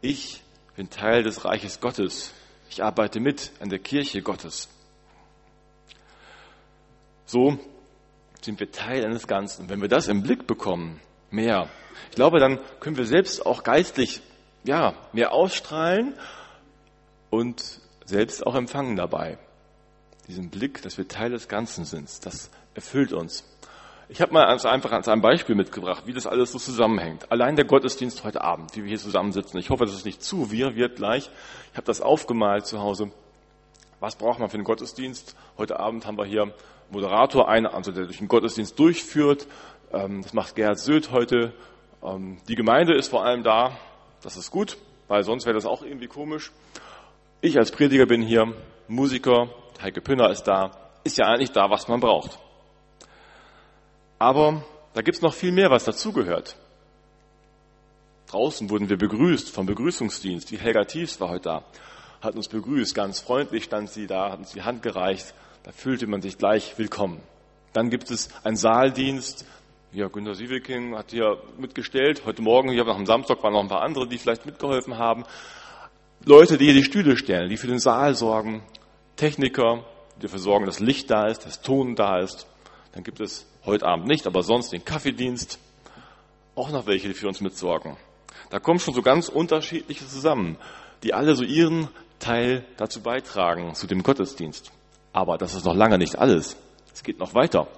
ich 0.00 0.42
bin 0.76 0.90
Teil 0.90 1.22
des 1.22 1.44
Reiches 1.44 1.80
Gottes. 1.80 2.32
Ich 2.70 2.82
arbeite 2.82 3.20
mit 3.20 3.52
an 3.60 3.68
der 3.68 3.78
Kirche 3.78 4.22
Gottes. 4.22 4.68
So 7.26 7.58
sind 8.40 8.58
wir 8.58 8.72
Teil 8.72 9.04
eines 9.04 9.26
Ganzen. 9.26 9.68
Wenn 9.68 9.80
wir 9.80 9.88
das 9.88 10.08
im 10.08 10.22
Blick 10.22 10.46
bekommen, 10.46 11.00
mehr, 11.30 11.68
ich 12.10 12.16
glaube, 12.16 12.40
dann 12.40 12.58
können 12.80 12.96
wir 12.96 13.06
selbst 13.06 13.44
auch 13.46 13.62
geistlich, 13.62 14.20
ja, 14.64 14.94
mehr 15.12 15.32
ausstrahlen 15.32 16.14
und 17.30 17.80
selbst 18.04 18.46
auch 18.46 18.54
empfangen 18.54 18.96
dabei. 18.96 19.38
Diesen 20.28 20.50
Blick, 20.50 20.82
dass 20.82 20.98
wir 20.98 21.08
Teil 21.08 21.30
des 21.30 21.48
Ganzen 21.48 21.84
sind, 21.84 22.24
das 22.24 22.50
erfüllt 22.74 23.12
uns. 23.12 23.44
Ich 24.08 24.20
habe 24.20 24.34
mal 24.34 24.44
einfach 24.46 24.92
als 24.92 25.08
ein 25.08 25.22
Beispiel 25.22 25.54
mitgebracht, 25.54 26.02
wie 26.06 26.12
das 26.12 26.26
alles 26.26 26.52
so 26.52 26.58
zusammenhängt. 26.58 27.32
Allein 27.32 27.56
der 27.56 27.64
Gottesdienst 27.64 28.24
heute 28.24 28.42
Abend, 28.42 28.76
wie 28.76 28.82
wir 28.82 28.88
hier 28.88 28.98
zusammensitzen. 28.98 29.58
Ich 29.58 29.70
hoffe, 29.70 29.86
dass 29.86 29.94
es 29.94 30.04
nicht 30.04 30.22
zu 30.22 30.50
wir 30.50 30.76
wird 30.76 30.96
gleich. 30.96 31.30
Ich 31.70 31.76
habe 31.78 31.86
das 31.86 32.02
aufgemalt 32.02 32.66
zu 32.66 32.80
Hause. 32.80 33.10
Was 34.00 34.16
braucht 34.16 34.38
man 34.38 34.50
für 34.50 34.58
den 34.58 34.64
Gottesdienst? 34.64 35.34
Heute 35.56 35.80
Abend 35.80 36.06
haben 36.06 36.18
wir 36.18 36.26
hier 36.26 36.52
Moderator, 36.90 37.48
einen, 37.48 37.66
also 37.66 37.90
der 37.90 38.04
durch 38.04 38.18
den 38.18 38.28
Gottesdienst 38.28 38.78
durchführt. 38.78 39.46
Ähm, 39.92 40.22
das 40.22 40.34
macht 40.34 40.56
Gerhard 40.56 40.78
Söth 40.78 41.10
heute. 41.10 41.54
Ähm, 42.02 42.38
die 42.48 42.54
Gemeinde 42.54 42.94
ist 42.94 43.08
vor 43.08 43.24
allem 43.24 43.42
da. 43.42 43.76
Das 44.22 44.36
ist 44.36 44.50
gut, 44.50 44.76
weil 45.08 45.22
sonst 45.22 45.46
wäre 45.46 45.54
das 45.54 45.66
auch 45.66 45.82
irgendwie 45.82 46.08
komisch. 46.08 46.52
Ich 47.40 47.58
als 47.58 47.70
Prediger 47.70 48.06
bin 48.06 48.22
hier, 48.22 48.54
Musiker, 48.88 49.48
Heike 49.80 50.00
Pünner 50.00 50.30
ist 50.30 50.44
da, 50.44 50.70
ist 51.02 51.18
ja 51.18 51.26
eigentlich 51.26 51.50
da, 51.50 51.70
was 51.70 51.88
man 51.88 52.00
braucht. 52.00 52.38
Aber 54.18 54.62
da 54.94 55.02
gibt's 55.02 55.22
noch 55.22 55.34
viel 55.34 55.50
mehr, 55.50 55.70
was 55.70 55.84
dazugehört. 55.84 56.56
Draußen 58.28 58.70
wurden 58.70 58.88
wir 58.88 58.96
begrüßt 58.96 59.50
vom 59.50 59.66
Begrüßungsdienst. 59.66 60.50
Die 60.50 60.58
Helga 60.58 60.84
Tiefs 60.84 61.20
war 61.20 61.28
heute 61.28 61.42
da, 61.42 61.64
hat 62.20 62.36
uns 62.36 62.48
begrüßt, 62.48 62.94
ganz 62.94 63.20
freundlich 63.20 63.64
stand 63.64 63.90
sie 63.90 64.06
da, 64.06 64.30
hat 64.30 64.38
uns 64.38 64.52
die 64.52 64.62
Hand 64.62 64.82
gereicht. 64.82 65.34
Da 65.64 65.72
fühlte 65.72 66.06
man 66.06 66.22
sich 66.22 66.38
gleich 66.38 66.78
willkommen. 66.78 67.20
Dann 67.72 67.90
gibt 67.90 68.10
es 68.10 68.28
einen 68.44 68.56
Saaldienst. 68.56 69.46
Ja, 69.94 70.08
Günter 70.08 70.34
Sievelking 70.34 70.96
hat 70.96 71.10
hier 71.10 71.36
mitgestellt. 71.58 72.22
Heute 72.24 72.40
Morgen, 72.40 72.70
hier 72.70 72.86
am 72.86 73.04
Samstag 73.04 73.42
waren 73.42 73.52
noch 73.52 73.60
ein 73.60 73.68
paar 73.68 73.82
andere, 73.82 74.08
die 74.08 74.16
vielleicht 74.16 74.46
mitgeholfen 74.46 74.96
haben. 74.96 75.24
Leute, 76.24 76.56
die 76.56 76.64
hier 76.64 76.72
die 76.72 76.82
Stühle 76.82 77.18
stellen, 77.18 77.50
die 77.50 77.58
für 77.58 77.66
den 77.66 77.78
Saal 77.78 78.14
sorgen, 78.14 78.62
Techniker, 79.16 79.84
die 80.16 80.22
dafür 80.22 80.38
sorgen, 80.38 80.64
dass 80.64 80.80
Licht 80.80 81.10
da 81.10 81.26
ist, 81.26 81.44
dass 81.44 81.60
Ton 81.60 81.94
da 81.94 82.20
ist. 82.20 82.46
Dann 82.92 83.04
gibt 83.04 83.20
es 83.20 83.46
heute 83.66 83.84
Abend 83.84 84.06
nicht, 84.06 84.26
aber 84.26 84.42
sonst 84.42 84.72
den 84.72 84.82
Kaffeedienst. 84.82 85.58
Auch 86.54 86.70
noch 86.70 86.86
welche, 86.86 87.08
die 87.08 87.14
für 87.14 87.28
uns 87.28 87.42
mitsorgen. 87.42 87.98
Da 88.48 88.60
kommen 88.60 88.78
schon 88.78 88.94
so 88.94 89.02
ganz 89.02 89.28
unterschiedliche 89.28 90.08
zusammen, 90.08 90.56
die 91.02 91.12
alle 91.12 91.36
so 91.36 91.44
ihren 91.44 91.88
Teil 92.18 92.64
dazu 92.78 93.02
beitragen, 93.02 93.74
zu 93.74 93.86
dem 93.86 94.02
Gottesdienst. 94.02 94.72
Aber 95.12 95.36
das 95.36 95.54
ist 95.54 95.66
noch 95.66 95.76
lange 95.76 95.98
nicht 95.98 96.18
alles. 96.18 96.56
Es 96.94 97.02
geht 97.02 97.18
noch 97.18 97.34
weiter. 97.34 97.68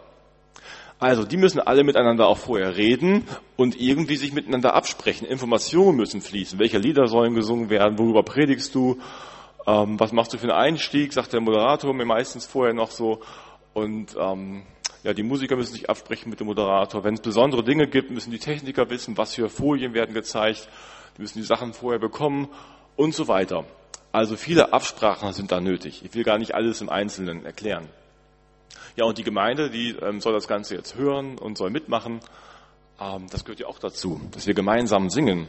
Also, 0.99 1.25
die 1.25 1.37
müssen 1.37 1.61
alle 1.61 1.85
miteinander 1.85 2.29
auch 2.29 2.39
vorher 2.39 2.77
reden 2.77 3.25
und 3.57 3.79
irgendwie 3.81 4.17
sich 4.17 4.33
miteinander 4.33 4.75
absprechen. 4.75 5.27
Informationen 5.27 5.97
müssen 5.97 6.21
fließen. 6.21 6.59
Welche 6.59 6.79
Lieder 6.79 7.09
sollen 7.09 7.35
gesungen 7.35 7.69
werden? 7.69 7.99
Worüber 7.99 8.23
predigst 8.23 8.75
du? 8.75 8.99
Ähm, 9.67 9.99
was 9.99 10.13
machst 10.13 10.33
du 10.33 10.39
für 10.39 10.45
einen 10.45 10.53
Einstieg? 10.53 11.13
Sagt 11.13 11.33
der 11.33 11.41
Moderator 11.41 11.93
mir 11.93 12.05
meistens 12.05 12.47
vorher 12.47 12.75
noch 12.75 12.91
so. 12.91 13.21
Und 13.73 14.17
ähm, 14.19 14.63
ja, 15.03 15.13
die 15.13 15.23
Musiker 15.23 15.57
müssen 15.57 15.75
sich 15.75 15.91
absprechen 15.91 16.31
mit 16.31 16.41
dem 16.41 16.47
Moderator. 16.47 17.05
Wenn 17.05 17.15
es 17.15 17.21
besondere 17.21 17.65
Dinge 17.65 17.87
gibt, 17.87 18.11
müssen 18.11 18.31
die 18.31 18.39
Techniker 18.39 18.89
wissen, 18.89 19.19
was 19.19 19.35
für 19.35 19.49
Folien 19.51 19.95
werden 19.95 20.15
gezeigt. 20.15 20.69
Die 21.17 21.23
müssen 21.23 21.39
die 21.39 21.45
Sachen 21.45 21.75
vorher 21.75 22.01
bekommen 22.01 22.49
und 22.97 23.15
so 23.15 23.29
weiter. 23.29 23.65
Also 24.13 24.37
viele 24.37 24.73
Absprachen 24.73 25.33
sind 25.33 25.51
da 25.51 25.61
nötig. 25.61 26.03
Ich 26.05 26.15
will 26.15 26.25
gar 26.25 26.39
nicht 26.39 26.55
alles 26.55 26.81
im 26.81 26.89
Einzelnen 26.89 27.45
erklären. 27.45 27.89
Ja, 28.97 29.05
und 29.05 29.19
die 29.19 29.25
Gemeinde, 29.25 29.71
die 29.71 29.91
ähm, 29.91 30.21
soll 30.21 30.33
das 30.33 30.49
Ganze 30.49 30.75
jetzt 30.75 30.95
hören 30.97 31.39
und 31.39 31.59
soll 31.59 31.71
mitmachen. 31.71 32.21
Ähm, 33.01 33.27
das 33.31 33.45
gehört 33.45 33.61
ja 33.61 33.67
auch 33.67 33.79
dazu, 33.79 34.21
dass 34.33 34.47
wir 34.47 34.55
gemeinsam 34.55 35.11
singen, 35.11 35.49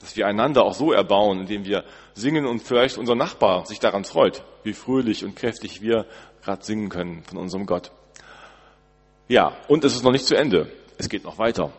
dass 0.00 0.16
wir 0.16 0.26
einander 0.26 0.64
auch 0.64 0.74
so 0.74 0.92
erbauen, 0.92 1.40
indem 1.40 1.64
wir 1.64 1.84
singen 2.14 2.46
und 2.46 2.60
vielleicht 2.60 2.98
unser 2.98 3.14
Nachbar 3.14 3.66
sich 3.66 3.80
daran 3.80 4.04
freut, 4.04 4.42
wie 4.62 4.72
fröhlich 4.72 5.24
und 5.24 5.36
kräftig 5.36 5.80
wir 5.80 6.06
gerade 6.42 6.64
singen 6.64 6.88
können 6.88 7.22
von 7.24 7.38
unserem 7.38 7.66
Gott. 7.66 7.90
Ja, 9.28 9.56
und 9.68 9.84
es 9.84 9.94
ist 9.94 10.02
noch 10.02 10.12
nicht 10.12 10.26
zu 10.26 10.36
Ende. 10.36 10.70
Es 10.98 11.08
geht 11.08 11.24
noch 11.24 11.38
weiter. 11.38 11.72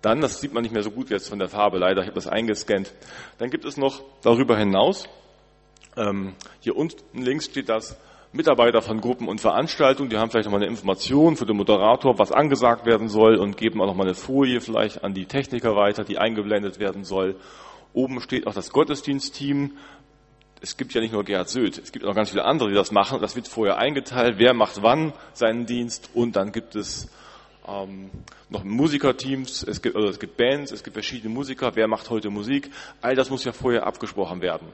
Dann, 0.00 0.20
das 0.20 0.40
sieht 0.40 0.52
man 0.52 0.62
nicht 0.62 0.72
mehr 0.72 0.82
so 0.82 0.90
gut 0.90 1.10
jetzt 1.10 1.28
von 1.28 1.38
der 1.38 1.48
Farbe, 1.48 1.78
leider, 1.78 2.00
ich 2.00 2.08
habe 2.08 2.16
das 2.16 2.26
eingescannt. 2.26 2.92
Dann 3.38 3.50
gibt 3.50 3.64
es 3.64 3.76
noch 3.76 4.02
darüber 4.22 4.58
hinaus, 4.58 5.08
ähm, 5.96 6.34
hier 6.60 6.76
unten 6.76 7.22
links 7.22 7.46
steht 7.46 7.68
das, 7.68 7.96
Mitarbeiter 8.34 8.80
von 8.80 9.02
Gruppen 9.02 9.28
und 9.28 9.42
Veranstaltungen, 9.42 10.08
die 10.08 10.16
haben 10.16 10.30
vielleicht 10.30 10.46
nochmal 10.46 10.62
eine 10.62 10.70
Information 10.70 11.36
für 11.36 11.44
den 11.44 11.56
Moderator, 11.56 12.18
was 12.18 12.32
angesagt 12.32 12.86
werden 12.86 13.08
soll 13.08 13.36
und 13.36 13.58
geben 13.58 13.82
auch 13.82 13.86
nochmal 13.86 14.06
eine 14.06 14.14
Folie 14.14 14.62
vielleicht 14.62 15.04
an 15.04 15.12
die 15.12 15.26
Techniker 15.26 15.76
weiter, 15.76 16.02
die 16.02 16.16
eingeblendet 16.16 16.78
werden 16.78 17.04
soll. 17.04 17.36
Oben 17.92 18.22
steht 18.22 18.46
auch 18.46 18.54
das 18.54 18.70
Gottesdienstteam. 18.70 19.72
Es 20.62 20.78
gibt 20.78 20.94
ja 20.94 21.02
nicht 21.02 21.12
nur 21.12 21.24
Gerhard 21.24 21.50
Söth, 21.50 21.76
es 21.76 21.92
gibt 21.92 22.06
auch 22.06 22.14
ganz 22.14 22.30
viele 22.30 22.44
andere, 22.44 22.70
die 22.70 22.74
das 22.74 22.90
machen. 22.90 23.20
Das 23.20 23.36
wird 23.36 23.48
vorher 23.48 23.76
eingeteilt, 23.76 24.36
wer 24.38 24.54
macht 24.54 24.82
wann 24.82 25.12
seinen 25.34 25.66
Dienst 25.66 26.08
und 26.14 26.34
dann 26.34 26.52
gibt 26.52 26.74
es 26.74 27.10
ähm, 27.68 28.10
noch 28.48 28.64
Musikerteams, 28.64 29.62
es 29.62 29.82
gibt, 29.82 29.94
also 29.94 30.08
es 30.08 30.18
gibt 30.18 30.38
Bands, 30.38 30.72
es 30.72 30.82
gibt 30.82 30.94
verschiedene 30.94 31.34
Musiker, 31.34 31.72
wer 31.74 31.86
macht 31.86 32.08
heute 32.08 32.30
Musik. 32.30 32.70
All 33.02 33.14
das 33.14 33.28
muss 33.28 33.44
ja 33.44 33.52
vorher 33.52 33.86
abgesprochen 33.86 34.40
werden 34.40 34.68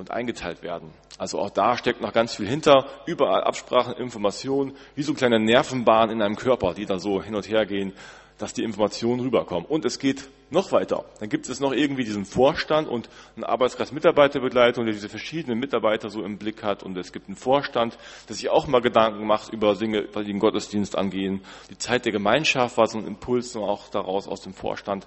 und 0.00 0.10
eingeteilt 0.10 0.62
werden. 0.62 0.90
Also 1.18 1.38
auch 1.38 1.50
da 1.50 1.76
steckt 1.76 2.00
noch 2.00 2.12
ganz 2.12 2.34
viel 2.34 2.48
hinter. 2.48 2.86
Überall 3.06 3.44
Absprachen, 3.44 3.94
Informationen, 3.94 4.74
wie 4.94 5.02
so 5.02 5.14
kleine 5.14 5.38
Nervenbahnen 5.38 6.16
in 6.16 6.22
einem 6.22 6.36
Körper, 6.36 6.74
die 6.74 6.86
da 6.86 6.98
so 6.98 7.22
hin 7.22 7.34
und 7.34 7.48
her 7.48 7.66
gehen, 7.66 7.92
dass 8.38 8.54
die 8.54 8.64
Informationen 8.64 9.20
rüberkommen. 9.20 9.66
Und 9.66 9.84
es 9.84 9.98
geht 9.98 10.28
noch 10.48 10.72
weiter. 10.72 11.04
Dann 11.20 11.28
gibt 11.28 11.48
es 11.48 11.60
noch 11.60 11.72
irgendwie 11.72 12.04
diesen 12.04 12.24
Vorstand 12.24 12.88
und 12.88 13.08
einen 13.36 13.44
Arbeitskreis 13.44 13.92
Mitarbeiterbegleitung, 13.92 14.86
der 14.86 14.94
diese 14.94 15.10
verschiedenen 15.10 15.58
Mitarbeiter 15.58 16.08
so 16.08 16.22
im 16.22 16.38
Blick 16.38 16.62
hat. 16.62 16.82
Und 16.82 16.96
es 16.96 17.12
gibt 17.12 17.28
einen 17.28 17.36
Vorstand, 17.36 17.98
der 18.28 18.36
sich 18.36 18.48
auch 18.48 18.66
mal 18.66 18.80
Gedanken 18.80 19.26
macht 19.26 19.52
über 19.52 19.74
Dinge, 19.74 20.08
die 20.08 20.24
den 20.24 20.38
Gottesdienst 20.38 20.96
angehen. 20.96 21.42
Die 21.68 21.78
Zeit 21.78 22.06
der 22.06 22.12
Gemeinschaft 22.12 22.78
war 22.78 22.86
so 22.86 22.98
ein 22.98 23.06
Impuls 23.06 23.54
auch 23.56 23.88
daraus 23.90 24.26
aus 24.26 24.40
dem 24.40 24.54
Vorstand, 24.54 25.06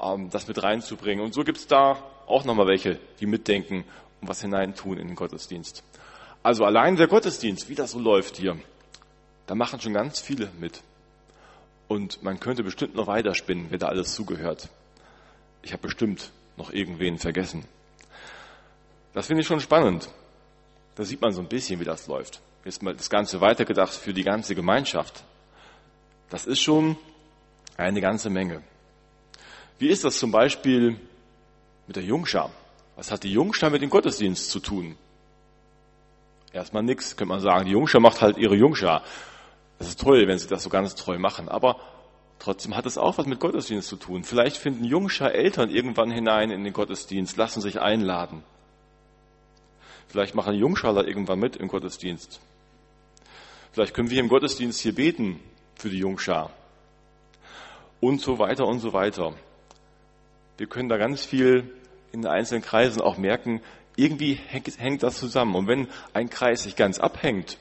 ähm, 0.00 0.28
das 0.30 0.46
mit 0.46 0.62
reinzubringen. 0.62 1.24
Und 1.24 1.32
so 1.32 1.42
gibt 1.42 1.58
es 1.58 1.66
da 1.66 1.96
auch 2.26 2.44
nochmal 2.44 2.66
welche, 2.66 2.98
die 3.20 3.26
mitdenken 3.26 3.84
und 4.24 4.28
was 4.30 4.40
hineintun 4.40 4.96
in 4.96 5.08
den 5.08 5.16
Gottesdienst. 5.16 5.82
Also 6.42 6.64
allein 6.64 6.96
der 6.96 7.08
Gottesdienst, 7.08 7.68
wie 7.68 7.74
das 7.74 7.90
so 7.90 7.98
läuft 7.98 8.38
hier, 8.38 8.58
da 9.46 9.54
machen 9.54 9.80
schon 9.80 9.92
ganz 9.92 10.18
viele 10.18 10.50
mit. 10.58 10.82
Und 11.88 12.22
man 12.22 12.40
könnte 12.40 12.62
bestimmt 12.62 12.94
noch 12.94 13.06
weiterspinnen, 13.06 13.66
wer 13.68 13.78
da 13.78 13.88
alles 13.88 14.14
zugehört. 14.14 14.70
Ich 15.60 15.72
habe 15.72 15.82
bestimmt 15.82 16.30
noch 16.56 16.72
irgendwen 16.72 17.18
vergessen. 17.18 17.66
Das 19.12 19.26
finde 19.26 19.42
ich 19.42 19.46
schon 19.46 19.60
spannend. 19.60 20.08
Da 20.94 21.04
sieht 21.04 21.20
man 21.20 21.32
so 21.32 21.42
ein 21.42 21.48
bisschen, 21.48 21.78
wie 21.80 21.84
das 21.84 22.06
läuft. 22.06 22.40
Jetzt 22.64 22.82
mal 22.82 22.94
das 22.94 23.10
Ganze 23.10 23.42
weitergedacht 23.42 23.92
für 23.92 24.14
die 24.14 24.24
ganze 24.24 24.54
Gemeinschaft. 24.54 25.22
Das 26.30 26.46
ist 26.46 26.60
schon 26.60 26.96
eine 27.76 28.00
ganze 28.00 28.30
Menge. 28.30 28.62
Wie 29.78 29.88
ist 29.88 30.02
das 30.02 30.18
zum 30.18 30.30
Beispiel 30.30 30.98
mit 31.86 31.96
der 31.96 32.04
Jungschar? 32.04 32.50
Was 32.96 33.10
hat 33.10 33.24
die 33.24 33.32
Jungschar 33.32 33.70
mit 33.70 33.82
dem 33.82 33.90
Gottesdienst 33.90 34.50
zu 34.50 34.60
tun? 34.60 34.96
Erstmal 36.52 36.84
nichts, 36.84 37.16
könnte 37.16 37.30
man 37.30 37.40
sagen. 37.40 37.66
Die 37.66 37.72
Jungschar 37.72 38.00
macht 38.00 38.22
halt 38.22 38.38
ihre 38.38 38.54
Jungschar. 38.54 39.02
Das 39.78 39.88
ist 39.88 40.00
toll, 40.00 40.28
wenn 40.28 40.38
sie 40.38 40.46
das 40.46 40.62
so 40.62 40.70
ganz 40.70 40.94
treu 40.94 41.18
machen. 41.18 41.48
Aber 41.48 41.80
trotzdem 42.38 42.76
hat 42.76 42.86
es 42.86 42.96
auch 42.96 43.18
was 43.18 43.26
mit 43.26 43.40
Gottesdienst 43.40 43.88
zu 43.88 43.96
tun. 43.96 44.22
Vielleicht 44.22 44.56
finden 44.56 44.84
Jungschar 44.84 45.32
Eltern 45.32 45.70
irgendwann 45.70 46.12
hinein 46.12 46.50
in 46.50 46.62
den 46.62 46.72
Gottesdienst, 46.72 47.36
lassen 47.36 47.60
sich 47.60 47.80
einladen. 47.80 48.44
Vielleicht 50.06 50.36
machen 50.36 50.54
Jungschaler 50.54 51.08
irgendwann 51.08 51.40
mit 51.40 51.56
im 51.56 51.66
Gottesdienst. 51.66 52.40
Vielleicht 53.72 53.94
können 53.94 54.10
wir 54.10 54.20
im 54.20 54.28
Gottesdienst 54.28 54.78
hier 54.78 54.94
beten 54.94 55.40
für 55.74 55.90
die 55.90 55.98
Jungschar. 55.98 56.52
Und 57.98 58.20
so 58.20 58.38
weiter 58.38 58.66
und 58.66 58.78
so 58.78 58.92
weiter. 58.92 59.34
Wir 60.56 60.68
können 60.68 60.88
da 60.88 60.98
ganz 60.98 61.24
viel 61.24 61.74
in 62.14 62.22
den 62.22 62.30
einzelnen 62.30 62.62
Kreisen 62.62 63.02
auch 63.02 63.18
merken, 63.18 63.60
irgendwie 63.96 64.34
hängt 64.34 65.02
das 65.02 65.18
zusammen. 65.18 65.56
Und 65.56 65.66
wenn 65.66 65.88
ein 66.12 66.30
Kreis 66.30 66.62
sich 66.62 66.76
ganz 66.76 67.00
abhängt 67.00 67.58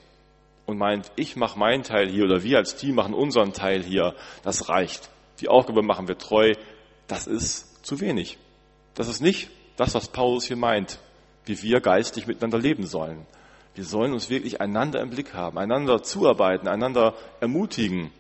und 0.68 0.78
meint, 0.78 1.12
ich 1.16 1.36
mache 1.36 1.58
meinen 1.58 1.82
Teil 1.82 2.08
hier 2.08 2.26
oder 2.26 2.44
wir 2.44 2.60
als 2.60 2.76
Team 2.76 2.96
machen 2.96 3.16
unseren 3.16 3.54
Teil 3.54 3.82
hier, 3.82 4.14
das 4.44 4.70
reicht. 4.70 5.10
Die 5.40 5.50
Aufgabe 5.50 5.82
machen 5.82 6.08
wir 6.08 6.20
treu, 6.20 6.54
das 7.08 7.26
ist 7.26 7.84
zu 7.84 8.00
wenig. 8.00 8.38
Das 8.94 9.08
ist 9.08 9.22
nicht 9.22 9.50
das, 9.76 9.96
was 9.96 10.08
Paulus 10.08 10.46
hier 10.46 10.56
meint, 10.56 11.00
wie 11.46 11.60
wir 11.64 11.82
geistig 11.82 12.28
miteinander 12.28 12.60
leben 12.60 12.86
sollen. 12.86 13.26
Wir 13.74 13.86
sollen 13.86 14.14
uns 14.14 14.30
wirklich 14.30 14.62
einander 14.62 15.02
im 15.02 15.10
Blick 15.10 15.34
haben, 15.34 15.58
einander 15.58 16.04
zuarbeiten, 16.04 16.68
einander 16.68 17.16
ermutigen, 17.40 18.12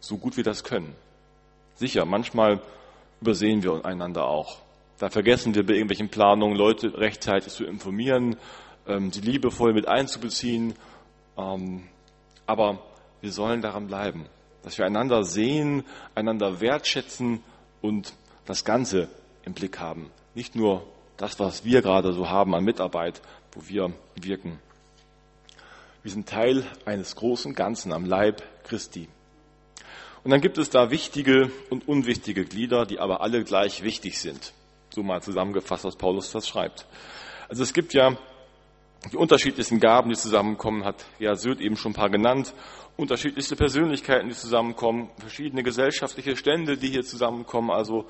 so 0.00 0.16
gut 0.16 0.38
wir 0.38 0.44
das 0.44 0.64
können. 0.64 0.96
Sicher, 1.74 2.06
manchmal 2.06 2.62
übersehen 3.20 3.62
wir 3.62 3.84
einander 3.84 4.26
auch. 4.26 4.62
Da 4.98 5.10
vergessen 5.10 5.54
wir 5.54 5.64
bei 5.64 5.74
irgendwelchen 5.74 6.08
Planungen, 6.08 6.56
Leute 6.56 6.98
rechtzeitig 6.98 7.52
zu 7.52 7.64
informieren, 7.64 8.36
ähm, 8.86 9.12
sie 9.12 9.20
liebevoll 9.20 9.72
mit 9.72 9.86
einzubeziehen. 9.86 10.74
Ähm, 11.36 11.84
aber 12.46 12.82
wir 13.20 13.30
sollen 13.30 13.62
daran 13.62 13.86
bleiben, 13.86 14.26
dass 14.62 14.76
wir 14.76 14.86
einander 14.86 15.22
sehen, 15.22 15.84
einander 16.14 16.60
wertschätzen 16.60 17.42
und 17.80 18.12
das 18.44 18.64
Ganze 18.64 19.08
im 19.44 19.54
Blick 19.54 19.78
haben. 19.78 20.10
Nicht 20.34 20.56
nur 20.56 20.84
das, 21.16 21.38
was 21.38 21.64
wir 21.64 21.82
gerade 21.82 22.12
so 22.12 22.28
haben 22.28 22.54
an 22.54 22.64
Mitarbeit, 22.64 23.20
wo 23.52 23.62
wir 23.68 23.92
wirken. 24.16 24.58
Wir 26.02 26.10
sind 26.10 26.28
Teil 26.28 26.64
eines 26.86 27.16
großen 27.16 27.54
Ganzen 27.54 27.92
am 27.92 28.04
Leib 28.04 28.42
Christi. 28.64 29.08
Und 30.24 30.30
dann 30.30 30.40
gibt 30.40 30.58
es 30.58 30.70
da 30.70 30.90
wichtige 30.90 31.50
und 31.70 31.86
unwichtige 31.86 32.44
Glieder, 32.44 32.86
die 32.86 32.98
aber 32.98 33.20
alle 33.20 33.44
gleich 33.44 33.82
wichtig 33.82 34.18
sind. 34.18 34.52
So 34.98 35.04
mal 35.04 35.22
zusammengefasst, 35.22 35.84
was 35.84 35.94
Paulus 35.94 36.32
das 36.32 36.48
schreibt. 36.48 36.84
Also 37.48 37.62
es 37.62 37.72
gibt 37.72 37.94
ja 37.94 38.18
die 39.12 39.16
unterschiedlichsten 39.16 39.78
Gaben, 39.78 40.10
die 40.10 40.16
zusammenkommen, 40.16 40.84
hat 40.84 41.06
ja 41.20 41.36
Söd 41.36 41.60
eben 41.60 41.76
schon 41.76 41.92
ein 41.92 41.94
paar 41.94 42.10
genannt. 42.10 42.52
Unterschiedlichste 42.96 43.54
Persönlichkeiten, 43.54 44.28
die 44.28 44.34
zusammenkommen, 44.34 45.08
verschiedene 45.18 45.62
gesellschaftliche 45.62 46.36
Stände, 46.36 46.76
die 46.76 46.88
hier 46.88 47.04
zusammenkommen, 47.04 47.70
also 47.70 48.06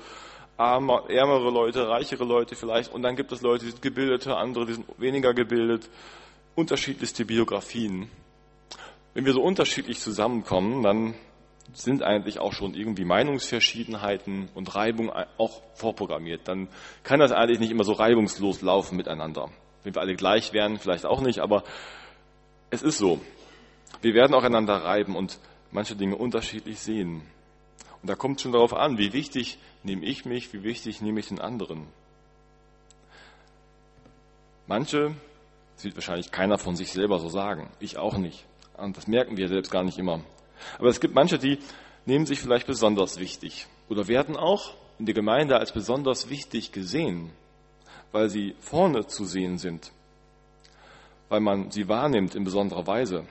armer, 0.57 1.07
ärmere 1.11 1.51
Leute, 1.51 1.87
reichere 1.87 2.23
Leute 2.23 2.55
vielleicht. 2.55 2.91
Und 2.91 3.03
dann 3.03 3.15
gibt 3.15 3.31
es 3.31 3.43
Leute, 3.43 3.65
die 3.65 3.71
sind 3.71 3.83
gebildete, 3.83 4.35
andere, 4.35 4.65
die 4.65 4.73
sind 4.73 4.87
weniger 4.97 5.35
gebildet. 5.35 5.87
Unterschiedlichste 6.55 7.23
Biografien. 7.23 8.09
Wenn 9.13 9.25
wir 9.25 9.33
so 9.33 9.43
unterschiedlich 9.43 9.99
zusammenkommen, 9.99 10.81
dann 10.81 11.13
sind 11.73 12.03
eigentlich 12.03 12.39
auch 12.39 12.53
schon 12.53 12.73
irgendwie 12.73 13.05
Meinungsverschiedenheiten 13.05 14.49
und 14.55 14.75
Reibung 14.75 15.11
auch 15.37 15.61
vorprogrammiert. 15.73 16.47
Dann 16.47 16.67
kann 17.03 17.19
das 17.19 17.31
eigentlich 17.31 17.59
nicht 17.59 17.71
immer 17.71 17.83
so 17.83 17.93
reibungslos 17.93 18.61
laufen 18.61 18.97
miteinander. 18.97 19.49
Wenn 19.83 19.95
wir 19.95 20.01
alle 20.01 20.15
gleich 20.15 20.53
wären, 20.53 20.77
vielleicht 20.77 21.05
auch 21.05 21.21
nicht, 21.21 21.39
aber 21.39 21.63
es 22.69 22.81
ist 22.81 22.97
so. 22.97 23.19
Wir 24.01 24.13
werden 24.13 24.33
auch 24.33 24.43
einander 24.43 24.75
reiben 24.75 25.15
und 25.15 25.39
manche 25.71 25.95
Dinge 25.95 26.15
unterschiedlich 26.15 26.79
sehen. 26.79 27.21
Und 28.01 28.09
da 28.09 28.15
kommt 28.15 28.41
schon 28.41 28.51
darauf 28.51 28.73
an, 28.73 28.97
wie 28.97 29.13
wichtig 29.13 29.57
nehme 29.83 30.05
ich 30.05 30.25
mich, 30.25 30.53
wie 30.53 30.63
wichtig 30.63 31.01
nehme 31.01 31.19
ich 31.19 31.27
den 31.27 31.39
anderen. 31.39 31.87
Manche 34.67 35.15
sieht 35.75 35.95
wahrscheinlich 35.95 36.31
keiner 36.31 36.57
von 36.57 36.75
sich 36.75 36.91
selber 36.91 37.19
so 37.19 37.29
sagen. 37.29 37.69
Ich 37.79 37.97
auch 37.97 38.17
nicht. 38.17 38.45
Und 38.77 38.95
das 38.95 39.07
merken 39.07 39.35
wir 39.35 39.47
selbst 39.47 39.71
gar 39.71 39.83
nicht 39.83 39.97
immer. 39.97 40.21
Aber 40.77 40.89
es 40.89 40.99
gibt 40.99 41.15
manche, 41.15 41.37
die 41.37 41.59
nehmen 42.05 42.25
sich 42.25 42.39
vielleicht 42.39 42.67
besonders 42.67 43.19
wichtig 43.19 43.67
oder 43.87 44.07
werden 44.07 44.35
auch 44.35 44.73
in 44.97 45.05
der 45.05 45.15
Gemeinde 45.15 45.57
als 45.57 45.71
besonders 45.71 46.29
wichtig 46.29 46.71
gesehen, 46.71 47.31
weil 48.11 48.29
sie 48.29 48.55
vorne 48.59 49.07
zu 49.07 49.25
sehen 49.25 49.57
sind, 49.57 49.91
weil 51.29 51.39
man 51.39 51.71
sie 51.71 51.87
wahrnimmt 51.87 52.35
in 52.35 52.43
besonderer 52.43 52.85
Weise. 52.87 53.25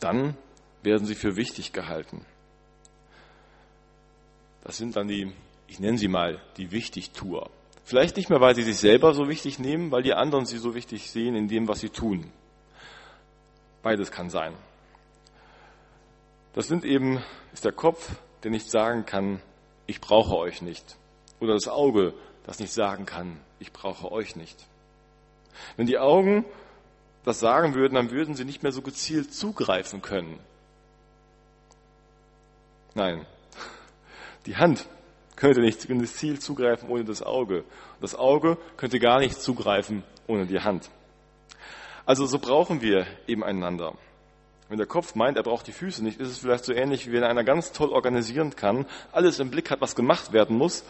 Dann 0.00 0.36
werden 0.82 1.06
sie 1.06 1.14
für 1.14 1.36
wichtig 1.36 1.72
gehalten. 1.72 2.24
Das 4.62 4.78
sind 4.78 4.96
dann 4.96 5.08
die, 5.08 5.32
ich 5.66 5.78
nenne 5.78 5.98
sie 5.98 6.08
mal, 6.08 6.40
die 6.56 6.72
Wichtigtour. 6.72 7.50
Vielleicht 7.84 8.16
nicht 8.16 8.30
mehr, 8.30 8.40
weil 8.40 8.54
sie 8.54 8.62
sich 8.62 8.78
selber 8.78 9.12
so 9.12 9.28
wichtig 9.28 9.58
nehmen, 9.58 9.90
weil 9.90 10.02
die 10.02 10.14
anderen 10.14 10.46
sie 10.46 10.56
so 10.56 10.74
wichtig 10.74 11.10
sehen 11.10 11.34
in 11.34 11.48
dem, 11.48 11.68
was 11.68 11.80
sie 11.80 11.90
tun. 11.90 12.30
Beides 13.82 14.10
kann 14.10 14.30
sein. 14.30 14.54
Das 16.54 16.68
sind 16.68 16.84
eben, 16.84 17.22
ist 17.52 17.64
der 17.64 17.72
Kopf, 17.72 18.12
der 18.42 18.50
nicht 18.50 18.70
sagen 18.70 19.04
kann, 19.04 19.40
ich 19.86 20.00
brauche 20.00 20.36
euch 20.36 20.62
nicht. 20.62 20.96
Oder 21.40 21.54
das 21.54 21.68
Auge, 21.68 22.14
das 22.46 22.60
nicht 22.60 22.72
sagen 22.72 23.06
kann, 23.06 23.40
ich 23.58 23.72
brauche 23.72 24.10
euch 24.10 24.36
nicht. 24.36 24.56
Wenn 25.76 25.86
die 25.86 25.98
Augen 25.98 26.44
das 27.24 27.40
sagen 27.40 27.74
würden, 27.74 27.94
dann 27.94 28.10
würden 28.10 28.34
sie 28.34 28.44
nicht 28.44 28.62
mehr 28.62 28.72
so 28.72 28.82
gezielt 28.82 29.32
zugreifen 29.32 30.02
können. 30.02 30.38
Nein, 32.94 33.26
die 34.46 34.56
Hand 34.56 34.86
könnte 35.34 35.60
nicht 35.60 35.88
gezielt 35.88 36.42
zugreifen 36.42 36.88
ohne 36.88 37.04
das 37.04 37.22
Auge. 37.22 37.64
Das 38.00 38.14
Auge 38.14 38.58
könnte 38.76 39.00
gar 39.00 39.18
nicht 39.18 39.40
zugreifen 39.40 40.04
ohne 40.26 40.46
die 40.46 40.60
Hand. 40.60 40.90
Also 42.06 42.26
so 42.26 42.38
brauchen 42.38 42.82
wir 42.82 43.06
eben 43.26 43.42
einander. 43.42 43.96
Wenn 44.68 44.78
der 44.78 44.86
Kopf 44.86 45.14
meint, 45.14 45.36
er 45.36 45.42
braucht 45.42 45.66
die 45.66 45.72
Füße 45.72 46.02
nicht, 46.02 46.18
ist 46.18 46.30
es 46.30 46.38
vielleicht 46.38 46.64
so 46.64 46.72
ähnlich, 46.72 47.06
wie 47.06 47.12
wenn 47.12 47.24
einer 47.24 47.44
ganz 47.44 47.72
toll 47.72 47.90
organisieren 47.90 48.56
kann, 48.56 48.86
alles 49.12 49.38
im 49.38 49.50
Blick 49.50 49.70
hat, 49.70 49.80
was 49.80 49.94
gemacht 49.94 50.32
werden 50.32 50.56
muss. 50.56 50.84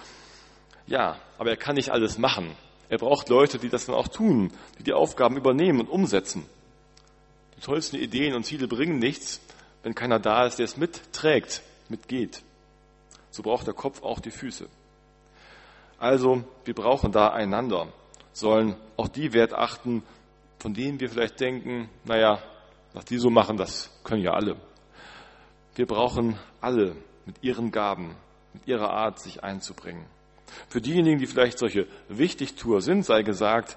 Ja, 0.87 1.19
aber 1.39 1.51
er 1.51 1.57
kann 1.57 1.75
nicht 1.75 1.91
alles 1.91 2.19
machen. 2.19 2.55
Er 2.89 2.99
braucht 2.99 3.29
Leute, 3.29 3.59
die 3.59 3.69
das 3.69 3.87
dann 3.87 3.95
auch 3.95 4.09
tun, 4.09 4.53
die 4.79 4.85
die 4.85 4.93
Aufgaben 4.93 5.37
übernehmen 5.37 5.81
und 5.81 5.89
umsetzen. 5.89 6.47
Die 7.57 7.61
tollsten 7.63 7.97
Ideen 7.97 8.35
und 8.35 8.45
Ziele 8.45 8.69
bringen 8.69 8.99
nichts, 8.99 9.41
wenn 9.83 9.95
keiner 9.95 10.21
da 10.21 10.47
ist, 10.47 10.59
der 10.59 10.65
es 10.65 10.77
mitträgt, 10.77 11.63
mitgeht. 11.89 12.43
So 13.31 13.43
braucht 13.43 13.67
der 13.67 13.75
Kopf 13.75 14.03
auch 14.03 14.21
die 14.21 14.31
Füße. 14.31 14.69
Also, 15.99 16.45
wir 16.65 16.75
brauchen 16.75 17.13
da 17.13 17.33
einander, 17.33 17.89
sollen 18.33 18.77
auch 18.97 19.09
die 19.09 19.33
Wert 19.33 19.55
achten, 19.55 20.03
von 20.59 20.75
denen 20.75 21.01
wir 21.01 21.09
vielleicht 21.09 21.41
denken, 21.41 21.89
naja, 22.05 22.43
was 22.95 23.05
die 23.05 23.19
so 23.19 23.29
machen, 23.29 23.57
das 23.57 23.91
können 24.05 24.23
ja 24.23 24.33
alle. 24.33 24.57
Wir 25.75 25.87
brauchen 25.87 26.39
alle 26.61 26.97
mit 27.27 27.43
ihren 27.43 27.71
Gaben, 27.73 28.17
mit 28.53 28.67
ihrer 28.67 28.91
Art, 28.91 29.19
sich 29.21 29.43
einzubringen. 29.43 30.07
Für 30.69 30.81
diejenigen, 30.81 31.19
die 31.19 31.27
vielleicht 31.27 31.59
solche 31.59 31.89
Wichtigtour 32.09 32.81
sind, 32.81 33.05
sei 33.05 33.23
gesagt, 33.23 33.77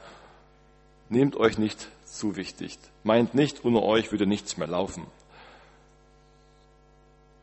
nehmt 1.09 1.35
euch 1.35 1.57
nicht 1.57 1.89
zu 2.05 2.35
wichtig. 2.35 2.77
Meint 3.03 3.33
nicht, 3.33 3.65
ohne 3.65 3.81
euch 3.81 4.11
würde 4.11 4.27
nichts 4.27 4.57
mehr 4.57 4.67
laufen. 4.67 5.07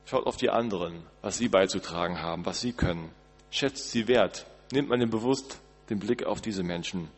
Schaut 0.06 0.26
auf 0.26 0.36
die 0.36 0.50
anderen, 0.50 1.02
was 1.22 1.38
sie 1.38 1.48
beizutragen 1.48 2.20
haben, 2.20 2.46
was 2.46 2.60
sie 2.60 2.72
können. 2.72 3.10
Schätzt 3.50 3.90
sie 3.90 4.06
wert. 4.06 4.46
Nehmt 4.72 4.88
man 4.88 5.10
bewusst 5.10 5.60
den 5.90 5.98
Blick 5.98 6.24
auf 6.24 6.40
diese 6.40 6.62
Menschen, 6.62 7.08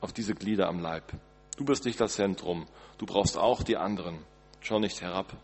auf 0.00 0.12
diese 0.12 0.34
Glieder 0.34 0.68
am 0.68 0.80
Leib. 0.80 1.12
Du 1.56 1.64
bist 1.64 1.84
nicht 1.84 2.00
das 2.00 2.14
Zentrum. 2.14 2.66
Du 2.98 3.06
brauchst 3.06 3.36
auch 3.36 3.62
die 3.62 3.76
anderen. 3.76 4.18
Schau 4.60 4.78
nicht 4.78 5.02
herab 5.02 5.36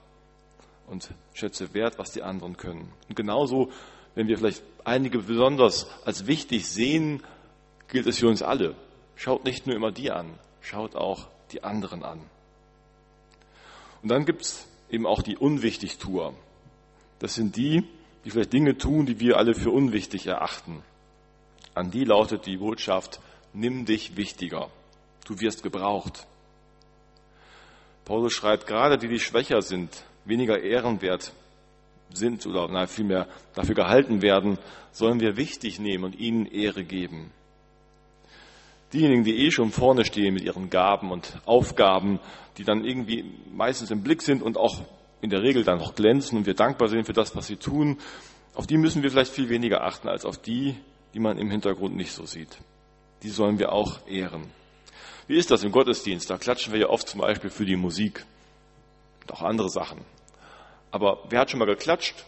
und 0.86 1.10
schätze 1.34 1.72
wert, 1.72 1.98
was 1.98 2.12
die 2.12 2.22
anderen 2.22 2.56
können. 2.56 2.92
Und 3.08 3.14
genauso, 3.14 3.70
wenn 4.14 4.26
wir 4.26 4.38
vielleicht 4.38 4.62
einige 4.84 5.20
besonders 5.20 5.86
als 6.04 6.26
wichtig 6.26 6.66
sehen, 6.68 7.22
gilt 7.88 8.06
es 8.06 8.18
für 8.18 8.28
uns 8.28 8.42
alle. 8.42 8.74
Schaut 9.14 9.44
nicht 9.44 9.66
nur 9.66 9.76
immer 9.76 9.92
die 9.92 10.10
an, 10.10 10.38
schaut 10.60 10.96
auch 10.96 11.28
die 11.52 11.62
anderen 11.62 12.02
an. 12.02 12.20
Und 14.02 14.08
dann 14.08 14.24
gibt's 14.24 14.66
eben 14.90 15.06
auch 15.06 15.22
die 15.22 15.36
Unwichtig-Tour. 15.36 16.34
Das 17.18 17.34
sind 17.34 17.56
die, 17.56 17.84
die 18.24 18.30
vielleicht 18.30 18.52
Dinge 18.52 18.76
tun, 18.76 19.06
die 19.06 19.20
wir 19.20 19.36
alle 19.36 19.54
für 19.54 19.70
unwichtig 19.70 20.26
erachten. 20.26 20.82
An 21.74 21.90
die 21.90 22.04
lautet 22.04 22.46
die 22.46 22.56
Botschaft, 22.56 23.20
nimm 23.52 23.84
dich 23.84 24.16
wichtiger. 24.16 24.70
Du 25.26 25.38
wirst 25.40 25.62
gebraucht. 25.62 26.26
Paulus 28.04 28.32
schreibt, 28.32 28.66
gerade 28.66 28.98
die, 28.98 29.08
die 29.08 29.20
schwächer 29.20 29.62
sind, 29.62 30.04
weniger 30.24 30.60
ehrenwert 30.60 31.32
sind 32.12 32.44
oder 32.46 32.68
na, 32.68 32.86
vielmehr 32.86 33.28
dafür 33.54 33.74
gehalten 33.74 34.22
werden, 34.22 34.58
sollen 34.92 35.20
wir 35.20 35.36
wichtig 35.36 35.78
nehmen 35.78 36.04
und 36.04 36.18
ihnen 36.18 36.46
Ehre 36.46 36.84
geben. 36.84 37.30
Diejenigen, 38.92 39.22
die 39.22 39.46
eh 39.46 39.50
schon 39.52 39.70
vorne 39.70 40.04
stehen 40.04 40.34
mit 40.34 40.42
ihren 40.42 40.68
Gaben 40.68 41.12
und 41.12 41.40
Aufgaben, 41.46 42.18
die 42.58 42.64
dann 42.64 42.84
irgendwie 42.84 43.24
meistens 43.52 43.92
im 43.92 44.02
Blick 44.02 44.22
sind 44.22 44.42
und 44.42 44.56
auch 44.56 44.80
in 45.20 45.30
der 45.30 45.42
Regel 45.42 45.62
dann 45.62 45.78
noch 45.78 45.94
glänzen 45.94 46.38
und 46.38 46.46
wir 46.46 46.54
dankbar 46.54 46.88
sind 46.88 47.06
für 47.06 47.12
das, 47.12 47.36
was 47.36 47.46
sie 47.46 47.56
tun, 47.56 47.98
auf 48.54 48.66
die 48.66 48.78
müssen 48.78 49.02
wir 49.02 49.10
vielleicht 49.10 49.32
viel 49.32 49.48
weniger 49.48 49.84
achten 49.84 50.08
als 50.08 50.24
auf 50.24 50.38
die, 50.38 50.74
die 51.14 51.20
man 51.20 51.38
im 51.38 51.50
Hintergrund 51.50 51.94
nicht 51.94 52.12
so 52.12 52.26
sieht. 52.26 52.58
Die 53.22 53.28
sollen 53.28 53.58
wir 53.58 53.72
auch 53.72 54.06
ehren. 54.08 54.50
Wie 55.30 55.36
ist 55.36 55.52
das 55.52 55.62
im 55.62 55.70
Gottesdienst? 55.70 56.28
Da 56.28 56.38
klatschen 56.38 56.72
wir 56.72 56.80
ja 56.80 56.88
oft 56.88 57.08
zum 57.08 57.20
Beispiel 57.20 57.50
für 57.50 57.64
die 57.64 57.76
Musik 57.76 58.24
und 59.22 59.32
auch 59.32 59.42
andere 59.42 59.70
Sachen. 59.70 60.00
Aber 60.90 61.22
wer 61.28 61.38
hat 61.38 61.50
schon 61.52 61.60
mal 61.60 61.66
geklatscht 61.66 62.24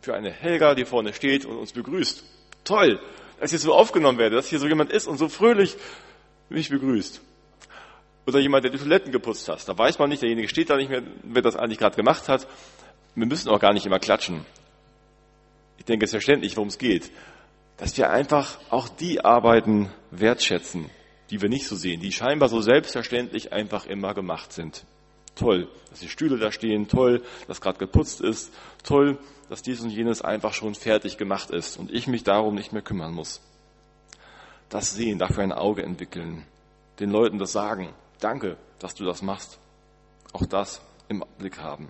für 0.00 0.14
eine 0.14 0.30
Helga, 0.30 0.76
die 0.76 0.84
vorne 0.84 1.12
steht 1.12 1.44
und 1.44 1.58
uns 1.58 1.72
begrüßt? 1.72 2.22
Toll, 2.62 3.00
dass 3.40 3.52
ich 3.52 3.60
so 3.60 3.74
aufgenommen 3.74 4.18
werde, 4.18 4.36
dass 4.36 4.46
hier 4.46 4.60
so 4.60 4.68
jemand 4.68 4.92
ist 4.92 5.08
und 5.08 5.18
so 5.18 5.28
fröhlich 5.28 5.74
mich 6.48 6.68
begrüßt. 6.68 7.20
Oder 8.28 8.38
jemand, 8.38 8.62
der 8.62 8.70
die 8.70 8.78
Toiletten 8.78 9.10
geputzt 9.10 9.48
hat. 9.48 9.68
Da 9.68 9.76
weiß 9.76 9.98
man 9.98 10.08
nicht, 10.08 10.22
derjenige 10.22 10.48
steht 10.48 10.70
da 10.70 10.76
nicht 10.76 10.88
mehr, 10.88 11.02
wer 11.24 11.42
das 11.42 11.56
eigentlich 11.56 11.78
gerade 11.78 11.96
gemacht 11.96 12.28
hat. 12.28 12.46
Wir 13.16 13.26
müssen 13.26 13.48
auch 13.48 13.58
gar 13.58 13.72
nicht 13.72 13.86
immer 13.86 13.98
klatschen. 13.98 14.46
Ich 15.78 15.84
denke, 15.84 16.04
es 16.04 16.10
ist 16.10 16.14
verständlich, 16.14 16.56
worum 16.56 16.68
es 16.68 16.78
geht. 16.78 17.10
Dass 17.76 17.96
wir 17.96 18.08
einfach 18.10 18.60
auch 18.70 18.88
die 18.88 19.24
Arbeiten 19.24 19.90
wertschätzen, 20.12 20.90
die 21.30 21.42
wir 21.42 21.48
nicht 21.48 21.66
so 21.66 21.76
sehen, 21.76 22.00
die 22.00 22.12
scheinbar 22.12 22.48
so 22.48 22.60
selbstverständlich 22.60 23.52
einfach 23.52 23.86
immer 23.86 24.14
gemacht 24.14 24.52
sind. 24.52 24.84
Toll, 25.34 25.68
dass 25.90 26.00
die 26.00 26.08
Stühle 26.08 26.38
da 26.38 26.50
stehen, 26.50 26.88
toll, 26.88 27.22
dass 27.46 27.60
gerade 27.60 27.78
geputzt 27.78 28.20
ist, 28.20 28.52
toll, 28.84 29.18
dass 29.48 29.62
dies 29.62 29.80
und 29.80 29.90
jenes 29.90 30.22
einfach 30.22 30.54
schon 30.54 30.74
fertig 30.74 31.18
gemacht 31.18 31.50
ist 31.50 31.76
und 31.76 31.90
ich 31.90 32.06
mich 32.06 32.24
darum 32.24 32.54
nicht 32.54 32.72
mehr 32.72 32.82
kümmern 32.82 33.12
muss. 33.12 33.40
Das 34.68 34.94
sehen, 34.94 35.18
dafür 35.18 35.42
ein 35.42 35.52
Auge 35.52 35.82
entwickeln, 35.82 36.44
den 36.98 37.10
Leuten 37.10 37.38
das 37.38 37.52
sagen, 37.52 37.92
danke, 38.20 38.56
dass 38.78 38.94
du 38.94 39.04
das 39.04 39.22
machst. 39.22 39.58
Auch 40.32 40.46
das 40.46 40.80
im 41.08 41.24
Blick 41.38 41.58
haben. 41.58 41.88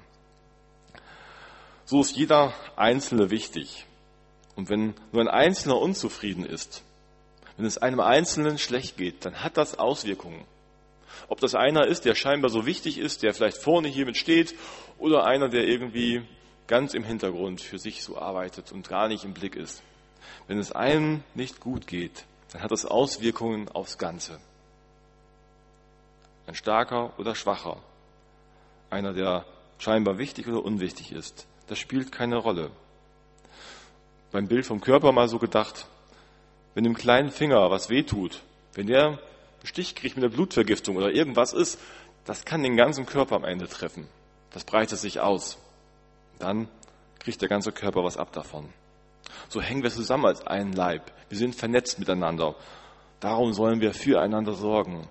So 1.85 2.01
ist 2.01 2.16
jeder 2.16 2.53
Einzelne 2.75 3.31
wichtig. 3.31 3.87
Und 4.57 4.68
wenn 4.68 4.94
nur 5.12 5.22
ein 5.22 5.29
Einzelner 5.29 5.79
unzufrieden 5.79 6.44
ist, 6.44 6.83
wenn 7.56 7.66
es 7.66 7.78
einem 7.78 8.00
Einzelnen 8.00 8.58
schlecht 8.58 8.96
geht, 8.96 9.24
dann 9.24 9.42
hat 9.42 9.56
das 9.56 9.78
Auswirkungen. 9.78 10.44
Ob 11.28 11.40
das 11.40 11.54
einer 11.54 11.86
ist, 11.86 12.04
der 12.04 12.14
scheinbar 12.14 12.50
so 12.50 12.66
wichtig 12.66 12.98
ist, 12.98 13.22
der 13.22 13.34
vielleicht 13.34 13.56
vorne 13.56 13.88
hier 13.88 14.06
mit 14.06 14.16
steht, 14.16 14.54
oder 14.98 15.24
einer, 15.24 15.48
der 15.48 15.66
irgendwie 15.66 16.22
ganz 16.66 16.94
im 16.94 17.04
Hintergrund 17.04 17.60
für 17.60 17.78
sich 17.78 18.02
so 18.02 18.18
arbeitet 18.18 18.72
und 18.72 18.88
gar 18.88 19.08
nicht 19.08 19.24
im 19.24 19.34
Blick 19.34 19.56
ist. 19.56 19.82
Wenn 20.48 20.58
es 20.58 20.72
einem 20.72 21.22
nicht 21.34 21.60
gut 21.60 21.86
geht, 21.86 22.24
dann 22.52 22.62
hat 22.62 22.70
das 22.70 22.84
Auswirkungen 22.84 23.68
aufs 23.68 23.98
Ganze. 23.98 24.38
Ein 26.46 26.54
starker 26.54 27.12
oder 27.18 27.34
schwacher, 27.34 27.78
einer, 28.90 29.12
der 29.12 29.44
scheinbar 29.78 30.18
wichtig 30.18 30.46
oder 30.46 30.64
unwichtig 30.64 31.12
ist, 31.12 31.46
das 31.66 31.78
spielt 31.78 32.12
keine 32.12 32.36
Rolle. 32.36 32.70
Beim 34.30 34.46
Bild 34.46 34.66
vom 34.66 34.80
Körper 34.80 35.12
mal 35.12 35.28
so 35.28 35.38
gedacht, 35.38 35.86
wenn 36.76 36.84
dem 36.84 36.94
kleinen 36.94 37.30
Finger 37.30 37.70
was 37.70 37.88
wehtut, 37.88 38.42
wenn 38.74 38.86
der 38.86 39.06
einen 39.06 39.18
Stich 39.64 39.94
kriegt 39.94 40.16
mit 40.16 40.24
einer 40.26 40.34
Blutvergiftung 40.34 40.96
oder 40.96 41.10
irgendwas 41.10 41.54
ist, 41.54 41.80
das 42.26 42.44
kann 42.44 42.62
den 42.62 42.76
ganzen 42.76 43.06
Körper 43.06 43.36
am 43.36 43.44
Ende 43.44 43.66
treffen. 43.66 44.06
Das 44.50 44.64
breitet 44.64 44.98
sich 44.98 45.20
aus. 45.20 45.56
Dann 46.38 46.68
kriegt 47.18 47.40
der 47.40 47.48
ganze 47.48 47.72
Körper 47.72 48.04
was 48.04 48.18
ab 48.18 48.30
davon. 48.32 48.68
So 49.48 49.62
hängen 49.62 49.82
wir 49.82 49.90
zusammen 49.90 50.26
als 50.26 50.46
ein 50.46 50.74
Leib. 50.74 51.10
Wir 51.30 51.38
sind 51.38 51.54
vernetzt 51.54 51.98
miteinander. 51.98 52.54
Darum 53.20 53.54
sollen 53.54 53.80
wir 53.80 53.94
füreinander 53.94 54.52
sorgen. 54.52 55.08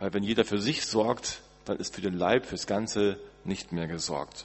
Weil 0.00 0.12
wenn 0.12 0.22
jeder 0.22 0.44
für 0.44 0.60
sich 0.60 0.84
sorgt, 0.84 1.40
dann 1.64 1.78
ist 1.78 1.94
für 1.94 2.02
den 2.02 2.18
Leib, 2.18 2.44
fürs 2.44 2.66
Ganze 2.66 3.18
nicht 3.44 3.72
mehr 3.72 3.86
gesorgt. 3.86 4.44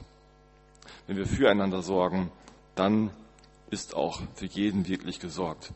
Wenn 1.07 1.17
wir 1.17 1.27
füreinander 1.27 1.81
sorgen, 1.81 2.31
dann 2.75 3.11
ist 3.69 3.95
auch 3.95 4.21
für 4.35 4.45
jeden 4.45 4.87
wirklich 4.87 5.19
gesorgt. 5.19 5.73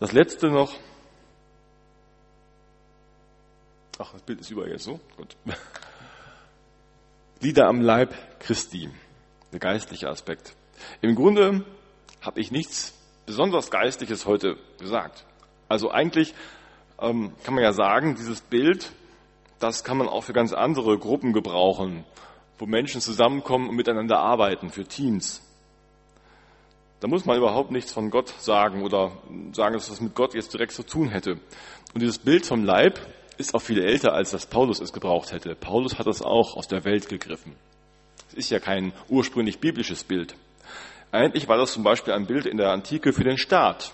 Das 0.00 0.12
letzte 0.12 0.48
noch. 0.48 0.72
Ach, 3.98 4.12
das 4.12 4.22
Bild 4.22 4.40
ist 4.40 4.50
überall 4.50 4.70
jetzt 4.70 4.84
so. 4.84 5.00
Gut. 5.16 5.36
Lieder 7.40 7.66
am 7.66 7.80
Leib 7.80 8.14
Christi. 8.38 8.90
Der 9.52 9.58
geistliche 9.58 10.08
Aspekt. 10.08 10.54
Im 11.00 11.16
Grunde 11.16 11.64
habe 12.20 12.40
ich 12.40 12.52
nichts 12.52 12.94
besonders 13.26 13.70
Geistliches 13.70 14.24
heute 14.24 14.56
gesagt. 14.78 15.24
Also 15.68 15.90
eigentlich 15.90 16.34
ähm, 17.00 17.32
kann 17.42 17.54
man 17.54 17.64
ja 17.64 17.72
sagen, 17.72 18.14
dieses 18.14 18.40
Bild, 18.40 18.92
das 19.58 19.82
kann 19.82 19.98
man 19.98 20.08
auch 20.08 20.22
für 20.22 20.32
ganz 20.32 20.52
andere 20.52 20.96
Gruppen 20.98 21.32
gebrauchen, 21.32 22.04
wo 22.58 22.66
Menschen 22.66 23.00
zusammenkommen 23.00 23.68
und 23.68 23.76
miteinander 23.76 24.18
arbeiten, 24.18 24.70
für 24.70 24.84
Teams. 24.84 25.42
Da 27.00 27.06
muss 27.06 27.24
man 27.24 27.36
überhaupt 27.36 27.70
nichts 27.70 27.92
von 27.92 28.10
Gott 28.10 28.28
sagen 28.40 28.82
oder 28.82 29.12
sagen, 29.52 29.74
dass 29.74 29.88
das 29.88 30.00
mit 30.00 30.14
Gott 30.14 30.34
jetzt 30.34 30.52
direkt 30.52 30.72
zu 30.72 30.82
tun 30.82 31.08
hätte. 31.10 31.32
Und 31.94 32.00
dieses 32.00 32.18
Bild 32.18 32.44
vom 32.44 32.64
Leib 32.64 32.98
ist 33.36 33.54
auch 33.54 33.62
viel 33.62 33.80
älter, 33.80 34.12
als 34.12 34.32
das 34.32 34.46
Paulus 34.46 34.80
es 34.80 34.92
gebraucht 34.92 35.32
hätte. 35.32 35.54
Paulus 35.54 35.98
hat 35.98 36.06
das 36.08 36.22
auch 36.22 36.56
aus 36.56 36.66
der 36.66 36.84
Welt 36.84 37.08
gegriffen. 37.08 37.54
Es 38.28 38.34
ist 38.34 38.50
ja 38.50 38.58
kein 38.58 38.92
ursprünglich 39.08 39.60
biblisches 39.60 40.02
Bild. 40.02 40.34
Eigentlich 41.12 41.48
war 41.48 41.56
das 41.56 41.72
zum 41.72 41.84
Beispiel 41.84 42.12
ein 42.12 42.26
Bild 42.26 42.46
in 42.46 42.56
der 42.56 42.70
Antike 42.70 43.12
für 43.12 43.24
den 43.24 43.38
Staat. 43.38 43.92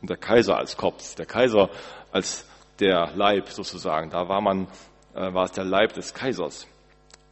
Und 0.00 0.10
der 0.10 0.16
Kaiser 0.16 0.56
als 0.56 0.76
Kopf, 0.76 1.14
der 1.14 1.26
Kaiser 1.26 1.70
als 2.12 2.46
der 2.80 3.12
Leib 3.14 3.48
sozusagen. 3.48 4.10
Da 4.10 4.28
war 4.28 4.40
man, 4.40 4.66
äh, 5.14 5.32
war 5.32 5.44
es 5.44 5.52
der 5.52 5.64
Leib 5.64 5.94
des 5.94 6.14
Kaisers. 6.14 6.66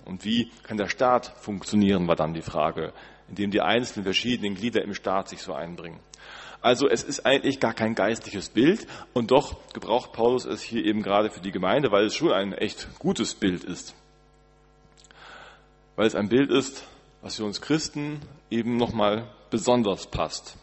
Und 0.06 0.24
wie 0.24 0.50
kann 0.62 0.78
der 0.78 0.88
Staat 0.88 1.34
funktionieren, 1.40 2.08
war 2.08 2.16
dann 2.16 2.32
die 2.32 2.42
Frage 2.42 2.92
in 3.28 3.34
dem 3.34 3.50
die 3.50 3.60
einzelnen 3.60 4.04
verschiedenen 4.04 4.54
Glieder 4.54 4.82
im 4.82 4.94
Staat 4.94 5.28
sich 5.28 5.42
so 5.42 5.52
einbringen. 5.52 5.98
Also 6.60 6.88
es 6.88 7.02
ist 7.02 7.26
eigentlich 7.26 7.60
gar 7.60 7.74
kein 7.74 7.94
geistliches 7.94 8.48
Bild 8.48 8.86
und 9.12 9.30
doch 9.30 9.56
gebraucht 9.72 10.12
Paulus 10.12 10.44
es 10.44 10.62
hier 10.62 10.84
eben 10.84 11.02
gerade 11.02 11.30
für 11.30 11.40
die 11.40 11.52
Gemeinde, 11.52 11.92
weil 11.92 12.06
es 12.06 12.14
schon 12.14 12.32
ein 12.32 12.52
echt 12.52 12.88
gutes 12.98 13.34
Bild 13.34 13.62
ist. 13.62 13.94
Weil 15.96 16.06
es 16.06 16.14
ein 16.14 16.28
Bild 16.28 16.50
ist, 16.50 16.84
was 17.22 17.36
für 17.36 17.44
uns 17.44 17.60
Christen 17.60 18.20
eben 18.50 18.76
nochmal 18.76 19.28
besonders 19.50 20.06
passt. 20.06 20.56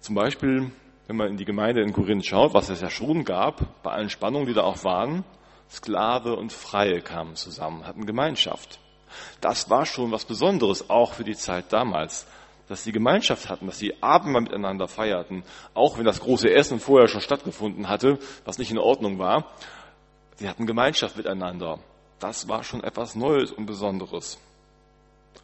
Zum 0.00 0.14
Beispiel, 0.14 0.70
wenn 1.06 1.16
man 1.16 1.28
in 1.28 1.36
die 1.36 1.44
Gemeinde 1.44 1.82
in 1.82 1.92
Korinth 1.92 2.24
schaut, 2.24 2.54
was 2.54 2.68
es 2.68 2.80
ja 2.80 2.90
schon 2.90 3.24
gab, 3.24 3.82
bei 3.82 3.90
allen 3.90 4.10
Spannungen, 4.10 4.46
die 4.46 4.54
da 4.54 4.62
auch 4.62 4.84
waren, 4.84 5.24
Sklave 5.70 6.34
und 6.34 6.52
Freie 6.52 7.00
kamen 7.00 7.36
zusammen, 7.36 7.86
hatten 7.86 8.06
Gemeinschaft. 8.06 8.78
Das 9.40 9.70
war 9.70 9.86
schon 9.86 10.10
was 10.10 10.24
Besonderes, 10.24 10.90
auch 10.90 11.14
für 11.14 11.24
die 11.24 11.36
Zeit 11.36 11.72
damals, 11.72 12.26
dass 12.68 12.84
sie 12.84 12.92
Gemeinschaft 12.92 13.48
hatten, 13.48 13.66
dass 13.66 13.78
sie 13.78 14.02
Abendmahl 14.02 14.42
miteinander 14.42 14.88
feierten, 14.88 15.42
auch 15.74 15.98
wenn 15.98 16.04
das 16.04 16.20
große 16.20 16.50
Essen 16.50 16.80
vorher 16.80 17.08
schon 17.08 17.20
stattgefunden 17.20 17.88
hatte, 17.88 18.18
was 18.44 18.58
nicht 18.58 18.70
in 18.70 18.78
Ordnung 18.78 19.18
war. 19.18 19.52
Sie 20.36 20.48
hatten 20.48 20.66
Gemeinschaft 20.66 21.16
miteinander. 21.16 21.78
Das 22.20 22.48
war 22.48 22.64
schon 22.64 22.84
etwas 22.84 23.14
Neues 23.14 23.52
und 23.52 23.66
Besonderes. 23.66 24.38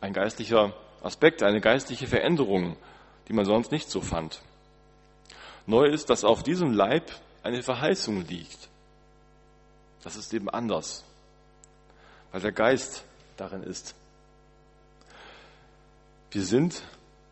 Ein 0.00 0.12
geistlicher 0.12 0.74
Aspekt, 1.02 1.42
eine 1.42 1.60
geistliche 1.60 2.06
Veränderung, 2.06 2.76
die 3.28 3.32
man 3.32 3.44
sonst 3.44 3.72
nicht 3.72 3.90
so 3.90 4.00
fand. 4.00 4.40
Neu 5.66 5.86
ist, 5.86 6.10
dass 6.10 6.24
auf 6.24 6.42
diesem 6.42 6.72
Leib 6.72 7.10
eine 7.42 7.62
Verheißung 7.62 8.26
liegt. 8.26 8.68
Das 10.04 10.16
ist 10.16 10.32
eben 10.34 10.50
anders, 10.50 11.02
weil 12.30 12.42
der 12.42 12.52
Geist 12.52 13.04
darin 13.38 13.62
ist. 13.62 13.94
Wir 16.30 16.44
sind 16.44 16.82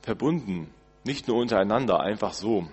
verbunden, 0.01 0.73
nicht 1.05 1.29
nur 1.29 1.37
untereinander, 1.37 2.01
einfach 2.01 2.33
so, 2.33 2.67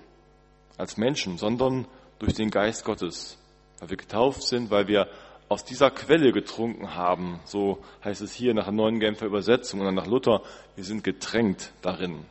als 0.78 0.96
Menschen, 0.96 1.38
sondern 1.38 1.86
durch 2.18 2.34
den 2.34 2.50
Geist 2.50 2.86
Gottes, 2.86 3.38
weil 3.80 3.90
wir 3.90 3.98
getauft 3.98 4.44
sind, 4.44 4.72
weil 4.72 4.88
wir 4.88 5.10
aus 5.50 5.66
dieser 5.66 5.92
Quelle 5.92 6.32
getrunken 6.32 6.96
haben. 6.96 7.40
So 7.44 7.84
heißt 8.04 8.22
es 8.22 8.34
hier 8.34 8.54
nach 8.54 8.66
der 8.66 8.74
neuen 8.74 9.00
Genfer 9.00 9.26
Übersetzung 9.26 9.82
und 9.82 9.96
nach 9.96 10.06
Luther, 10.06 10.42
wir 10.76 10.84
sind 10.84 11.04
getränkt 11.04 11.74
darin, 11.82 12.26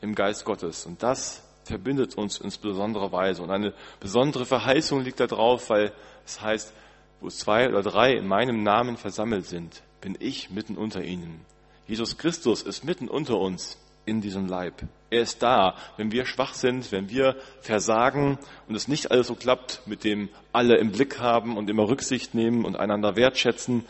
im 0.00 0.14
Geist 0.14 0.44
Gottes. 0.44 0.86
Und 0.86 1.02
das 1.02 1.42
verbindet 1.64 2.16
uns 2.16 2.38
in 2.38 2.52
besonderer 2.62 3.10
Weise. 3.10 3.42
Und 3.42 3.50
eine 3.50 3.72
besondere 3.98 4.46
Verheißung 4.46 5.02
liegt 5.02 5.18
da 5.18 5.26
drauf, 5.26 5.70
weil 5.70 5.92
es 6.26 6.40
heißt, 6.40 6.72
wo 7.20 7.28
zwei 7.28 7.68
oder 7.68 7.82
drei 7.82 8.14
in 8.14 8.26
meinem 8.26 8.62
Namen 8.62 8.96
versammelt 8.96 9.46
sind, 9.46 9.82
bin 10.00 10.16
ich 10.18 10.50
mitten 10.50 10.76
unter 10.76 11.02
ihnen. 11.02 11.44
Jesus 11.86 12.16
Christus 12.16 12.62
ist 12.62 12.84
mitten 12.84 13.08
unter 13.08 13.38
uns 13.38 13.78
in 14.06 14.20
diesem 14.20 14.46
Leib. 14.46 14.82
Er 15.10 15.22
ist 15.22 15.42
da, 15.42 15.76
wenn 15.96 16.12
wir 16.12 16.24
schwach 16.24 16.54
sind, 16.54 16.90
wenn 16.92 17.10
wir 17.10 17.36
versagen 17.60 18.38
und 18.68 18.74
es 18.74 18.88
nicht 18.88 19.10
alles 19.10 19.26
so 19.26 19.34
klappt, 19.34 19.82
mit 19.86 20.04
dem 20.04 20.28
alle 20.52 20.76
im 20.78 20.92
Blick 20.92 21.18
haben 21.18 21.56
und 21.56 21.68
immer 21.68 21.88
Rücksicht 21.88 22.34
nehmen 22.34 22.64
und 22.64 22.76
einander 22.76 23.16
wertschätzen, 23.16 23.84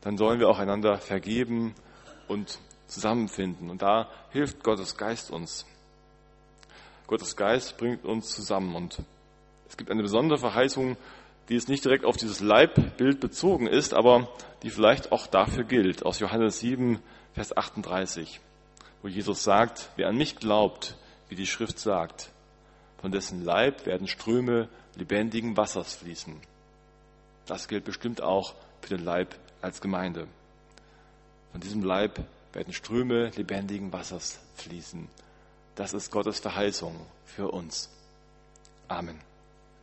dann 0.00 0.16
sollen 0.16 0.38
wir 0.40 0.48
auch 0.48 0.58
einander 0.58 0.98
vergeben 0.98 1.74
und 2.28 2.58
zusammenfinden. 2.86 3.70
Und 3.70 3.82
da 3.82 4.08
hilft 4.30 4.62
Gottes 4.62 4.96
Geist 4.96 5.30
uns. 5.30 5.66
Gottes 7.06 7.36
Geist 7.36 7.76
bringt 7.76 8.04
uns 8.04 8.30
zusammen. 8.30 8.74
Und 8.74 9.02
es 9.68 9.76
gibt 9.76 9.90
eine 9.90 10.02
besondere 10.02 10.38
Verheißung, 10.38 10.96
die 11.48 11.56
es 11.56 11.68
nicht 11.68 11.84
direkt 11.84 12.04
auf 12.04 12.16
dieses 12.16 12.40
Leibbild 12.40 13.20
bezogen 13.20 13.66
ist, 13.66 13.94
aber 13.94 14.28
die 14.62 14.70
vielleicht 14.70 15.12
auch 15.12 15.26
dafür 15.26 15.64
gilt, 15.64 16.04
aus 16.04 16.18
Johannes 16.18 16.60
7, 16.60 17.00
Vers 17.34 17.56
38, 17.56 18.40
wo 19.02 19.08
Jesus 19.08 19.44
sagt, 19.44 19.90
wer 19.96 20.08
an 20.08 20.16
mich 20.16 20.36
glaubt, 20.36 20.96
wie 21.28 21.34
die 21.34 21.46
Schrift 21.46 21.78
sagt, 21.78 22.30
von 23.00 23.12
dessen 23.12 23.44
Leib 23.44 23.84
werden 23.86 24.08
Ströme 24.08 24.68
lebendigen 24.96 25.56
Wassers 25.56 25.94
fließen. 25.94 26.40
Das 27.46 27.68
gilt 27.68 27.84
bestimmt 27.84 28.22
auch 28.22 28.54
für 28.80 28.96
den 28.96 29.04
Leib 29.04 29.34
als 29.60 29.80
Gemeinde. 29.80 30.26
Von 31.52 31.60
diesem 31.60 31.82
Leib 31.82 32.24
werden 32.54 32.72
Ströme 32.72 33.30
lebendigen 33.36 33.92
Wassers 33.92 34.38
fließen. 34.56 35.08
Das 35.74 35.92
ist 35.92 36.10
Gottes 36.10 36.38
Verheißung 36.40 36.94
für 37.26 37.48
uns. 37.48 37.90
Amen. 38.88 39.33